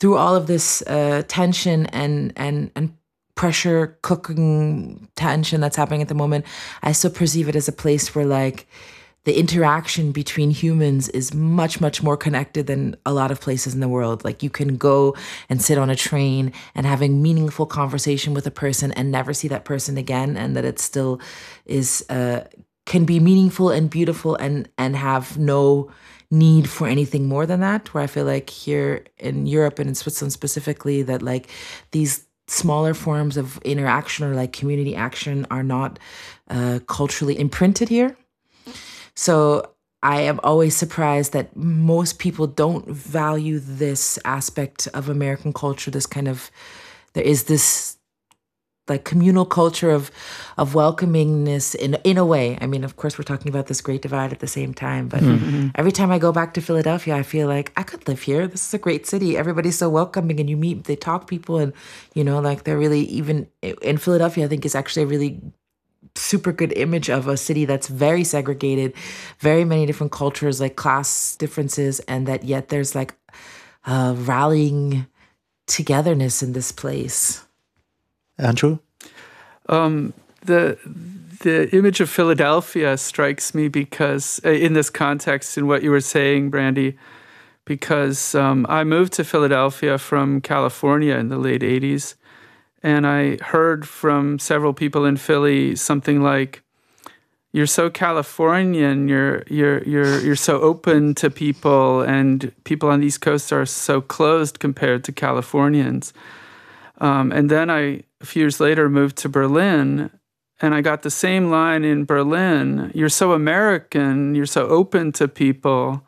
through 0.00 0.16
all 0.16 0.36
of 0.36 0.46
this 0.46 0.82
uh, 0.82 1.22
tension 1.28 1.86
and 1.86 2.32
and 2.36 2.70
and 2.76 2.92
pressure 3.38 3.96
cooking 4.02 5.08
tension 5.14 5.60
that's 5.60 5.76
happening 5.76 6.02
at 6.02 6.08
the 6.08 6.14
moment, 6.14 6.44
I 6.82 6.90
still 6.90 7.12
perceive 7.12 7.48
it 7.48 7.54
as 7.54 7.68
a 7.68 7.72
place 7.72 8.12
where 8.12 8.26
like 8.26 8.66
the 9.26 9.38
interaction 9.38 10.10
between 10.10 10.50
humans 10.50 11.08
is 11.10 11.32
much 11.32 11.80
much 11.80 12.02
more 12.02 12.16
connected 12.16 12.66
than 12.66 12.96
a 13.06 13.12
lot 13.12 13.30
of 13.30 13.40
places 13.40 13.74
in 13.74 13.80
the 13.80 13.86
world. 13.88 14.24
Like 14.24 14.42
you 14.42 14.50
can 14.50 14.76
go 14.76 15.14
and 15.48 15.62
sit 15.62 15.78
on 15.78 15.88
a 15.88 15.94
train 15.94 16.52
and 16.74 16.84
having 16.84 17.22
meaningful 17.22 17.64
conversation 17.64 18.34
with 18.34 18.44
a 18.44 18.50
person 18.50 18.90
and 18.92 19.12
never 19.12 19.32
see 19.32 19.46
that 19.48 19.64
person 19.64 19.96
again 19.96 20.36
and 20.36 20.56
that 20.56 20.64
it 20.64 20.80
still 20.80 21.20
is 21.64 22.04
uh, 22.10 22.42
can 22.86 23.04
be 23.04 23.20
meaningful 23.20 23.70
and 23.70 23.88
beautiful 23.88 24.34
and 24.34 24.68
and 24.78 24.96
have 24.96 25.38
no 25.38 25.92
need 26.30 26.68
for 26.68 26.88
anything 26.88 27.28
more 27.28 27.46
than 27.46 27.60
that. 27.60 27.94
Where 27.94 28.02
i 28.02 28.08
feel 28.08 28.24
like 28.24 28.50
here 28.50 29.04
in 29.18 29.46
europe 29.46 29.78
and 29.78 29.88
in 29.88 29.94
switzerland 29.94 30.32
specifically 30.32 31.02
that 31.02 31.22
like 31.22 31.48
these 31.92 32.27
smaller 32.48 32.94
forms 32.94 33.36
of 33.36 33.58
interaction 33.58 34.24
or 34.26 34.34
like 34.34 34.52
community 34.52 34.96
action 34.96 35.46
are 35.50 35.62
not 35.62 35.98
uh, 36.48 36.80
culturally 36.86 37.38
imprinted 37.38 37.88
here. 37.88 38.16
So 39.14 39.74
I 40.02 40.22
am 40.22 40.40
always 40.42 40.74
surprised 40.76 41.32
that 41.32 41.54
most 41.56 42.18
people 42.18 42.46
don't 42.46 42.88
value 42.88 43.58
this 43.58 44.18
aspect 44.24 44.88
of 44.94 45.08
American 45.08 45.52
culture. 45.52 45.90
This 45.90 46.06
kind 46.06 46.28
of, 46.28 46.50
there 47.12 47.24
is 47.24 47.44
this 47.44 47.97
like 48.88 49.04
communal 49.04 49.44
culture 49.44 49.90
of 49.90 50.10
of 50.56 50.74
welcomingness 50.74 51.74
in 51.74 51.94
in 52.04 52.18
a 52.18 52.24
way. 52.24 52.58
I 52.60 52.66
mean, 52.66 52.84
of 52.84 52.96
course, 52.96 53.18
we're 53.18 53.24
talking 53.24 53.48
about 53.48 53.66
this 53.66 53.80
great 53.80 54.02
divide 54.02 54.32
at 54.32 54.40
the 54.40 54.46
same 54.46 54.74
time. 54.74 55.08
But 55.08 55.20
mm-hmm. 55.20 55.68
every 55.74 55.92
time 55.92 56.10
I 56.10 56.18
go 56.18 56.32
back 56.32 56.54
to 56.54 56.60
Philadelphia, 56.60 57.16
I 57.16 57.22
feel 57.22 57.48
like 57.48 57.72
I 57.76 57.82
could 57.82 58.06
live 58.08 58.22
here. 58.22 58.46
This 58.46 58.66
is 58.66 58.74
a 58.74 58.78
great 58.78 59.06
city. 59.06 59.36
Everybody's 59.36 59.78
so 59.78 59.88
welcoming, 59.88 60.40
and 60.40 60.48
you 60.48 60.56
meet, 60.56 60.84
they 60.84 60.96
talk 60.96 61.26
people, 61.28 61.58
and 61.58 61.72
you 62.14 62.24
know, 62.24 62.40
like 62.40 62.64
they're 62.64 62.78
really 62.78 63.02
even 63.02 63.46
in 63.62 63.98
Philadelphia. 63.98 64.44
I 64.44 64.48
think 64.48 64.64
is 64.64 64.74
actually 64.74 65.04
a 65.04 65.06
really 65.06 65.40
super 66.14 66.52
good 66.52 66.72
image 66.72 67.10
of 67.10 67.28
a 67.28 67.36
city 67.36 67.64
that's 67.64 67.88
very 67.88 68.24
segregated, 68.24 68.94
very 69.38 69.64
many 69.64 69.86
different 69.86 70.12
cultures, 70.12 70.60
like 70.60 70.76
class 70.76 71.36
differences, 71.36 72.00
and 72.00 72.26
that 72.26 72.44
yet 72.44 72.68
there's 72.68 72.94
like 72.94 73.14
a 73.84 74.14
rallying 74.16 75.06
togetherness 75.66 76.42
in 76.42 76.52
this 76.52 76.72
place. 76.72 77.44
Andrew? 78.38 78.78
Um, 79.68 80.14
the 80.42 80.78
the 81.40 81.74
image 81.76 82.00
of 82.00 82.10
Philadelphia 82.10 82.96
strikes 82.96 83.54
me 83.54 83.68
because, 83.68 84.40
uh, 84.44 84.50
in 84.50 84.72
this 84.72 84.90
context, 84.90 85.56
in 85.56 85.66
what 85.68 85.82
you 85.82 85.90
were 85.90 86.00
saying, 86.00 86.50
Brandy, 86.50 86.98
because 87.64 88.34
um, 88.34 88.66
I 88.68 88.82
moved 88.82 89.12
to 89.14 89.24
Philadelphia 89.24 89.98
from 89.98 90.40
California 90.40 91.14
in 91.14 91.28
the 91.28 91.38
late 91.38 91.62
80s. 91.62 92.14
And 92.82 93.06
I 93.06 93.36
heard 93.36 93.86
from 93.86 94.38
several 94.38 94.72
people 94.72 95.04
in 95.04 95.16
Philly 95.16 95.76
something 95.76 96.22
like, 96.22 96.62
you're 97.52 97.66
so 97.66 97.88
Californian, 97.88 99.08
you're 99.08 99.42
you're 99.48 99.82
you're 99.84 100.20
you're 100.20 100.36
so 100.36 100.60
open 100.60 101.14
to 101.14 101.30
people, 101.30 102.02
and 102.02 102.52
people 102.64 102.90
on 102.90 103.00
the 103.00 103.06
East 103.06 103.22
Coast 103.22 103.52
are 103.52 103.64
so 103.64 104.00
closed 104.00 104.60
compared 104.60 105.02
to 105.04 105.12
Californians. 105.12 106.12
Um, 107.00 107.32
and 107.32 107.50
then 107.50 107.70
I, 107.70 108.02
a 108.20 108.26
few 108.26 108.42
years 108.42 108.60
later, 108.60 108.88
moved 108.88 109.16
to 109.18 109.28
Berlin, 109.28 110.10
and 110.60 110.74
I 110.74 110.80
got 110.80 111.02
the 111.02 111.10
same 111.10 111.50
line 111.50 111.84
in 111.84 112.04
Berlin. 112.04 112.90
You're 112.94 113.08
so 113.08 113.32
American. 113.32 114.34
You're 114.34 114.46
so 114.46 114.66
open 114.66 115.12
to 115.12 115.28
people, 115.28 116.02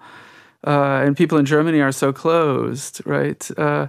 uh, 0.67 1.03
and 1.05 1.17
people 1.17 1.39
in 1.39 1.47
Germany 1.47 1.81
are 1.81 1.93
so 1.93 2.13
closed, 2.13 3.01
right? 3.07 3.49
Uh, 3.57 3.87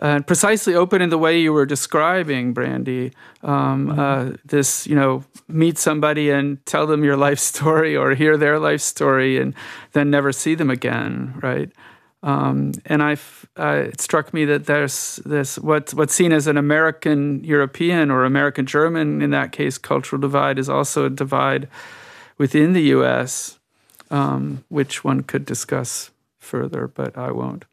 and 0.00 0.26
precisely 0.26 0.74
open 0.74 1.02
in 1.02 1.10
the 1.10 1.18
way 1.18 1.38
you 1.38 1.52
were 1.52 1.66
describing, 1.66 2.52
Brandy. 2.52 3.12
Um, 3.42 3.88
mm-hmm. 3.88 4.00
uh, 4.00 4.36
this, 4.44 4.86
you 4.86 4.96
know, 4.96 5.22
meet 5.46 5.78
somebody 5.78 6.30
and 6.30 6.64
tell 6.64 6.86
them 6.86 7.04
your 7.04 7.16
life 7.16 7.38
story, 7.38 7.96
or 7.96 8.14
hear 8.14 8.36
their 8.36 8.58
life 8.58 8.80
story, 8.80 9.38
and 9.38 9.54
then 9.92 10.10
never 10.10 10.32
see 10.32 10.54
them 10.54 10.70
again, 10.70 11.38
right? 11.42 11.70
Um, 12.22 12.72
and 12.84 13.02
I, 13.02 13.16
uh, 13.58 13.84
it 13.88 14.00
struck 14.00 14.34
me 14.34 14.44
that 14.44 14.66
there's 14.66 15.16
this 15.24 15.58
what 15.58 15.94
what's 15.94 16.14
seen 16.14 16.32
as 16.32 16.46
an 16.46 16.58
American 16.58 17.42
European 17.44 18.10
or 18.10 18.24
American 18.24 18.66
German, 18.66 19.22
in 19.22 19.30
that 19.30 19.52
case, 19.52 19.78
cultural 19.78 20.20
divide 20.20 20.58
is 20.58 20.68
also 20.68 21.06
a 21.06 21.10
divide 21.10 21.68
within 22.36 22.74
the 22.74 22.82
U.S., 22.82 23.58
um, 24.10 24.64
which 24.68 25.02
one 25.02 25.22
could 25.22 25.44
discuss 25.46 26.10
further, 26.38 26.88
but 26.88 27.16
I 27.16 27.30
won't. 27.30 27.64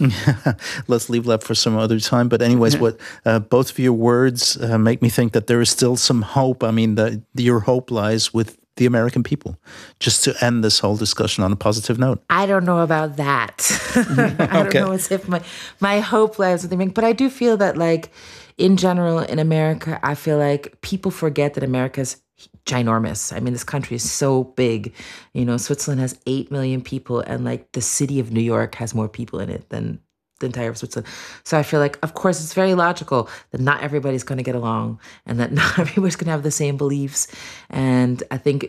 Let's 0.88 1.08
leave 1.10 1.24
that 1.24 1.42
for 1.42 1.54
some 1.54 1.76
other 1.76 2.00
time. 2.00 2.28
But 2.28 2.42
anyways, 2.42 2.76
what 2.76 2.98
uh, 3.24 3.38
both 3.40 3.70
of 3.70 3.78
your 3.78 3.92
words 3.92 4.56
uh, 4.60 4.78
make 4.78 5.02
me 5.02 5.08
think 5.08 5.32
that 5.32 5.46
there 5.46 5.60
is 5.60 5.70
still 5.70 5.96
some 5.96 6.22
hope. 6.22 6.64
I 6.64 6.70
mean, 6.70 6.94
the, 6.94 7.22
your 7.34 7.60
hope 7.60 7.90
lies 7.90 8.32
with 8.32 8.58
the 8.76 8.86
American 8.86 9.22
people, 9.22 9.58
just 10.00 10.24
to 10.24 10.34
end 10.44 10.64
this 10.64 10.78
whole 10.78 10.96
discussion 10.96 11.44
on 11.44 11.52
a 11.52 11.56
positive 11.56 11.98
note? 11.98 12.22
I 12.30 12.46
don't 12.46 12.64
know 12.64 12.80
about 12.80 13.16
that. 13.16 13.70
I 14.38 14.62
don't 14.62 14.74
know 14.74 14.92
as 14.92 15.10
if 15.10 15.28
my 15.28 15.42
my 15.80 16.00
hope 16.00 16.38
lies 16.38 16.62
with 16.62 16.70
the 16.70 16.86
but 16.86 17.04
I 17.04 17.12
do 17.12 17.28
feel 17.28 17.56
that 17.58 17.76
like 17.76 18.10
in 18.58 18.76
general 18.76 19.20
in 19.20 19.38
America, 19.38 19.98
I 20.02 20.14
feel 20.14 20.38
like 20.38 20.80
people 20.80 21.10
forget 21.10 21.54
that 21.54 21.64
America's 21.64 22.22
ginormous. 22.66 23.34
I 23.34 23.40
mean, 23.40 23.52
this 23.52 23.64
country 23.64 23.96
is 23.96 24.10
so 24.10 24.44
big. 24.44 24.94
You 25.32 25.44
know, 25.44 25.56
Switzerland 25.56 26.00
has 26.00 26.18
8 26.26 26.50
million 26.50 26.82
people, 26.82 27.20
and 27.20 27.44
like 27.44 27.72
the 27.72 27.80
city 27.80 28.20
of 28.20 28.32
New 28.32 28.40
York 28.40 28.74
has 28.76 28.94
more 28.94 29.08
people 29.08 29.40
in 29.40 29.50
it 29.50 29.68
than 29.70 30.00
the 30.42 30.46
entire 30.46 30.74
Switzerland. 30.74 31.08
So 31.44 31.58
I 31.58 31.62
feel 31.62 31.80
like, 31.80 31.98
of 32.02 32.14
course, 32.14 32.42
it's 32.42 32.54
very 32.54 32.74
logical 32.74 33.30
that 33.50 33.60
not 33.60 33.82
everybody's 33.82 34.22
going 34.22 34.36
to 34.36 34.44
get 34.44 34.54
along 34.54 35.00
and 35.24 35.40
that 35.40 35.52
not 35.60 35.78
everybody's 35.78 36.16
going 36.16 36.26
to 36.26 36.32
have 36.32 36.42
the 36.42 36.50
same 36.50 36.76
beliefs. 36.76 37.28
And 37.70 38.22
I 38.30 38.36
think 38.36 38.68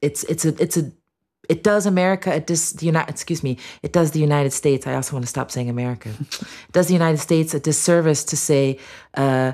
it's 0.00 0.22
it's 0.24 0.44
a 0.44 0.54
it's 0.62 0.76
a 0.76 0.92
it 1.48 1.64
does 1.64 1.86
America 1.86 2.32
it 2.32 2.46
does 2.46 2.72
the 2.74 2.86
United 2.86 3.10
excuse 3.10 3.42
me 3.42 3.58
it 3.82 3.92
does 3.92 4.12
the 4.12 4.20
United 4.20 4.52
States. 4.52 4.86
I 4.86 4.94
also 4.94 5.14
want 5.14 5.24
to 5.24 5.28
stop 5.28 5.50
saying 5.50 5.68
America. 5.68 6.10
it 6.20 6.72
does 6.72 6.86
the 6.86 6.94
United 6.94 7.18
States 7.18 7.52
a 7.54 7.60
disservice 7.60 8.22
to 8.24 8.36
say 8.36 8.78
uh, 9.14 9.52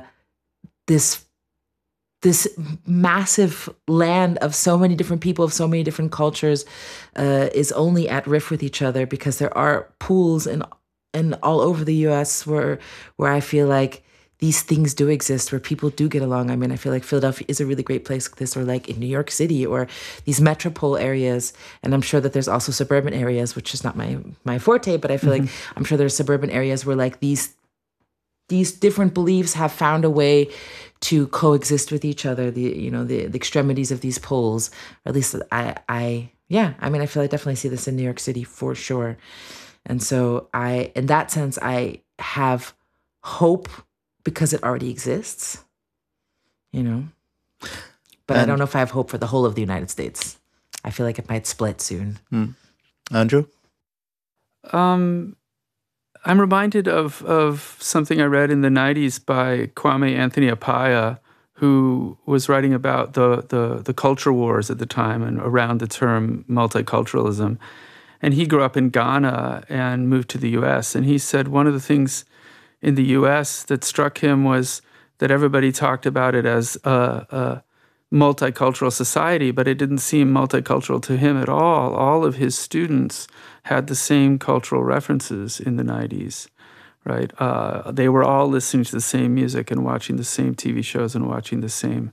this 0.86 1.24
this 2.24 2.48
massive 2.86 3.68
land 3.86 4.38
of 4.38 4.54
so 4.54 4.78
many 4.78 4.96
different 4.96 5.20
people 5.20 5.44
of 5.44 5.52
so 5.52 5.68
many 5.68 5.82
different 5.82 6.10
cultures 6.10 6.64
uh, 7.16 7.48
is 7.54 7.70
only 7.72 8.08
at 8.08 8.26
riff 8.26 8.50
with 8.50 8.62
each 8.62 8.80
other 8.80 9.06
because 9.06 9.38
there 9.38 9.56
are 9.56 9.92
pools 9.98 10.46
in 10.46 10.62
and 11.14 11.38
all 11.42 11.61
over 11.61 11.85
the 11.85 11.94
US 12.09 12.46
where 12.46 12.79
where 13.16 13.33
I 13.33 13.40
feel 13.40 13.66
like 13.66 14.03
these 14.38 14.62
things 14.62 14.92
do 14.92 15.09
exist 15.09 15.53
where 15.53 15.61
people 15.61 15.90
do 15.90 16.09
get 16.09 16.20
along. 16.20 16.50
I 16.50 16.57
mean, 16.57 16.72
I 16.72 16.77
feel 16.77 16.92
like 16.92 17.05
Philadelphia 17.05 17.46
is 17.48 17.61
a 17.61 17.66
really 17.66 17.83
great 17.83 18.05
place 18.05 18.29
like 18.29 18.37
this, 18.37 18.57
or 18.57 18.64
like 18.64 18.88
in 18.88 18.98
New 18.98 19.07
York 19.07 19.31
City, 19.31 19.64
or 19.64 19.87
these 20.24 20.40
metropole 20.40 20.96
areas. 20.96 21.53
And 21.83 21.94
I'm 21.94 22.03
sure 22.03 22.20
that 22.20 22.33
there's 22.33 22.48
also 22.48 22.72
suburban 22.72 23.14
areas, 23.14 23.57
which 23.57 23.72
is 23.72 23.85
not 23.85 23.96
my 23.96 24.18
my 24.44 24.59
forte, 24.59 24.96
but 24.98 25.11
I 25.11 25.16
feel 25.16 25.33
mm-hmm. 25.33 25.46
like 25.46 25.77
I'm 25.77 25.85
sure 25.85 25.96
there's 25.96 26.16
suburban 26.16 26.50
areas 26.50 26.85
where 26.85 26.96
like 26.96 27.20
these 27.20 27.55
these 28.48 28.72
different 28.72 29.14
beliefs 29.14 29.55
have 29.55 29.72
found 29.72 30.05
a 30.05 30.11
way 30.11 30.50
to 31.00 31.27
coexist 31.29 31.92
with 31.92 32.05
each 32.05 32.27
other. 32.27 32.50
The 32.50 32.61
you 32.61 32.90
know 32.90 33.05
the, 33.05 33.27
the 33.27 33.37
extremities 33.37 33.92
of 33.92 34.00
these 34.00 34.18
poles, 34.18 34.70
or 35.07 35.11
at 35.11 35.14
least 35.14 35.37
I 35.53 35.77
I 35.88 36.31
yeah. 36.48 36.74
I 36.81 36.90
mean, 36.90 37.00
I 37.00 37.07
feel 37.07 37.22
I 37.22 37.29
definitely 37.29 37.57
see 37.57 37.68
this 37.68 37.88
in 37.88 37.96
New 37.96 38.03
York 38.03 38.20
City 38.20 38.44
for 38.44 38.74
sure. 38.74 39.16
And 39.87 40.03
so 40.03 40.49
I, 40.55 40.92
in 40.94 41.07
that 41.07 41.31
sense, 41.31 41.59
I 41.61 42.01
have 42.18 42.75
hope 43.23 43.68
because 44.25 44.53
it 44.53 44.62
already 44.62 44.90
exists, 44.90 45.62
you 46.73 46.83
know? 46.83 47.05
But 48.27 48.38
and 48.38 48.42
I 48.42 48.47
don't 48.47 48.59
know 48.59 48.64
if 48.64 48.75
I 48.75 48.79
have 48.79 48.90
hope 48.90 49.11
for 49.11 49.18
the 49.18 49.27
whole 49.27 49.44
of 49.44 49.55
the 49.55 49.61
United 49.61 49.90
States. 49.90 50.38
I 50.85 50.90
feel 50.90 51.05
like 51.05 51.18
it 51.18 51.29
might 51.29 51.47
split 51.47 51.81
soon. 51.81 52.18
Hmm. 52.31 52.47
Andrew? 53.12 53.47
Um, 54.73 55.37
I'm 56.25 56.40
reminded 56.40 56.88
of 56.88 57.23
of 57.25 57.77
something 57.81 58.20
I 58.20 58.25
read 58.25 58.51
in 58.51 58.62
the 58.62 58.68
'90s 58.68 59.25
by 59.25 59.66
Kwame 59.77 60.16
Anthony 60.16 60.51
Appiah, 60.51 61.18
who 61.55 62.16
was 62.25 62.49
writing 62.49 62.73
about 62.73 63.12
the 63.12 63.44
the, 63.49 63.83
the 63.83 63.94
culture 63.94 64.33
wars 64.33 64.70
at 64.70 64.79
the 64.79 64.87
time 64.87 65.23
and 65.23 65.38
around 65.38 65.81
the 65.81 65.87
term 65.87 66.44
multiculturalism. 66.49 67.59
And 68.24 68.32
he 68.32 68.46
grew 68.46 68.62
up 68.62 68.74
in 68.74 68.88
Ghana 68.88 69.64
and 69.68 70.08
moved 70.08 70.30
to 70.30 70.38
the 70.38 70.48
U.S. 70.60 70.94
And 70.94 71.04
he 71.04 71.18
said 71.18 71.48
one 71.48 71.66
of 71.66 71.74
the 71.74 71.78
things 71.78 72.24
in 72.80 72.94
the 72.94 73.04
U.S. 73.18 73.64
that 73.64 73.84
struck 73.84 74.16
him 74.16 74.44
was 74.44 74.80
that 75.18 75.30
everybody 75.30 75.70
talked 75.70 76.06
about 76.06 76.34
it 76.34 76.46
as 76.46 76.78
a, 76.84 76.90
a 76.90 77.64
multicultural 78.10 78.90
society, 78.90 79.50
but 79.50 79.68
it 79.68 79.76
didn't 79.76 79.98
seem 79.98 80.32
multicultural 80.32 81.02
to 81.02 81.18
him 81.18 81.37
at 81.37 81.50
all. 81.50 81.94
All 81.94 82.24
of 82.24 82.37
his 82.37 82.56
students 82.56 83.28
had 83.64 83.88
the 83.88 83.94
same 83.94 84.38
cultural 84.38 84.82
references 84.82 85.60
in 85.60 85.76
the 85.76 85.82
90s, 85.82 86.48
right? 87.04 87.30
Uh, 87.38 87.92
they 87.92 88.08
were 88.08 88.24
all 88.24 88.48
listening 88.48 88.84
to 88.84 88.92
the 88.92 89.02
same 89.02 89.34
music 89.34 89.70
and 89.70 89.84
watching 89.84 90.16
the 90.16 90.24
same 90.24 90.54
TV 90.54 90.82
shows 90.82 91.14
and 91.14 91.28
watching 91.28 91.60
the 91.60 91.68
same 91.68 92.10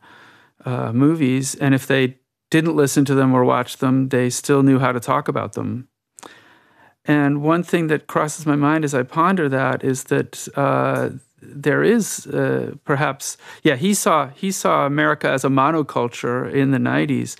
uh, 0.66 0.92
movies. 0.92 1.56
And 1.56 1.74
if 1.74 1.88
they 1.88 2.18
didn't 2.50 2.76
listen 2.76 3.06
to 3.06 3.16
them 3.16 3.34
or 3.34 3.46
watch 3.46 3.78
them, 3.78 4.10
they 4.10 4.30
still 4.30 4.62
knew 4.62 4.78
how 4.78 4.92
to 4.92 5.00
talk 5.00 5.30
about 5.30 5.54
them. 5.54 5.88
And 7.06 7.42
one 7.42 7.64
thing 7.64 7.88
that 7.88 8.08
crosses 8.08 8.46
my 8.46 8.56
mind 8.56 8.86
as 8.86 8.94
I 8.94 9.04
ponder 9.04 9.50
that 9.50 9.84
is 9.84 10.06
that 10.06 10.48
uh, 10.56 11.10
there 11.42 11.84
is 11.84 12.28
uh, 12.28 12.76
perhaps 12.86 13.38
yeah 13.64 13.76
he 13.76 13.94
saw 13.94 14.30
he 14.30 14.52
saw 14.52 14.86
America 14.86 15.28
as 15.28 15.44
a 15.44 15.50
monoculture 15.50 16.52
in 16.54 16.72
the 16.72 16.78
90s 16.78 17.36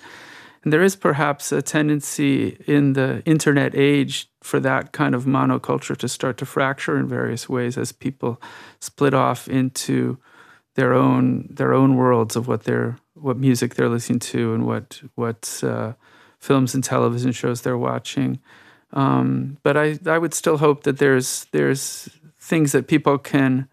and 0.64 0.72
there 0.72 0.82
is 0.82 0.96
perhaps 0.96 1.50
a 1.52 1.62
tendency 1.62 2.56
in 2.66 2.92
the 2.92 3.22
internet 3.24 3.74
age 3.74 4.28
for 4.42 4.60
that 4.60 4.92
kind 4.92 5.14
of 5.14 5.24
monoculture 5.24 5.96
to 5.96 6.08
start 6.08 6.36
to 6.38 6.46
fracture 6.46 6.98
in 6.98 7.08
various 7.08 7.48
ways 7.48 7.78
as 7.78 7.92
people 7.92 8.40
split 8.80 9.14
off 9.14 9.48
into 9.48 10.18
their 10.74 10.92
own 10.92 11.48
their 11.50 11.72
own 11.72 11.96
worlds 11.96 12.34
of 12.34 12.48
what 12.48 12.64
they're 12.64 12.98
what 13.14 13.36
music 13.36 13.74
they're 13.74 13.88
listening 13.88 14.18
to 14.18 14.54
and 14.54 14.66
what 14.66 15.00
what 15.14 15.60
uh, 15.62 15.92
films 16.38 16.74
and 16.74 16.82
television 16.82 17.30
shows 17.30 17.62
they're 17.62 17.78
watching 17.78 18.40
um, 18.92 19.56
but 19.62 19.76
I, 19.76 19.98
I 20.06 20.18
would 20.18 20.34
still 20.34 20.58
hope 20.58 20.84
that 20.84 20.98
there's 20.98 21.46
there's 21.52 22.08
things 22.38 22.72
that 22.72 22.88
people 22.88 23.18
can 23.18 23.68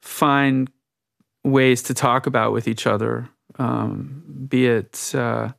find 0.00 0.70
ways 1.44 1.82
to 1.82 1.94
talk 1.94 2.26
about 2.26 2.52
with 2.52 2.68
each 2.68 2.86
other, 2.86 3.28
um, 3.58 4.46
be 4.48 4.66
it 4.66 5.12
uh, 5.14 5.50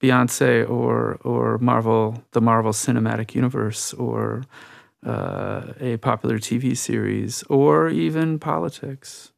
Beyonce 0.00 0.68
or 0.68 1.18
or 1.24 1.58
Marvel, 1.58 2.22
the 2.32 2.40
Marvel 2.40 2.72
Cinematic 2.72 3.34
Universe, 3.34 3.92
or 3.94 4.44
uh, 5.04 5.72
a 5.80 5.96
popular 5.98 6.38
TV 6.38 6.76
series, 6.76 7.42
or 7.44 7.88
even 7.88 8.38
politics. 8.38 9.32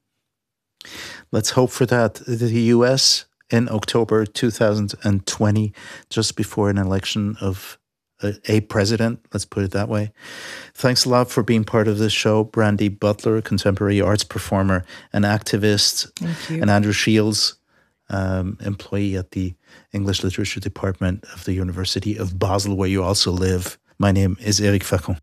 Let's 1.32 1.50
hope 1.50 1.70
for 1.70 1.86
that. 1.86 2.14
The 2.26 2.60
U.S. 2.76 3.26
in 3.50 3.68
October 3.68 4.24
2020, 4.24 5.72
just 6.08 6.36
before 6.36 6.70
an 6.70 6.78
election 6.78 7.36
of 7.40 7.77
a, 8.22 8.60
president, 8.60 9.20
let's 9.32 9.44
put 9.44 9.62
it 9.62 9.70
that 9.72 9.88
way. 9.88 10.12
Thanks 10.74 11.04
a 11.04 11.08
lot 11.08 11.30
for 11.30 11.42
being 11.42 11.64
part 11.64 11.88
of 11.88 11.98
this 11.98 12.12
show, 12.12 12.44
Brandy 12.44 12.88
Butler, 12.88 13.40
contemporary 13.40 14.00
arts 14.00 14.24
performer 14.24 14.84
and 15.12 15.24
activist, 15.24 16.10
and 16.60 16.70
Andrew 16.70 16.92
Shields, 16.92 17.54
um, 18.10 18.58
employee 18.60 19.16
at 19.16 19.32
the 19.32 19.54
English 19.92 20.22
Literature 20.22 20.60
Department 20.60 21.24
of 21.32 21.44
the 21.44 21.52
University 21.52 22.16
of 22.16 22.38
Basel, 22.38 22.76
where 22.76 22.88
you 22.88 23.02
also 23.02 23.30
live. 23.30 23.78
My 23.98 24.12
name 24.12 24.36
is 24.40 24.60
Eric 24.60 24.82
Facon. 24.82 25.16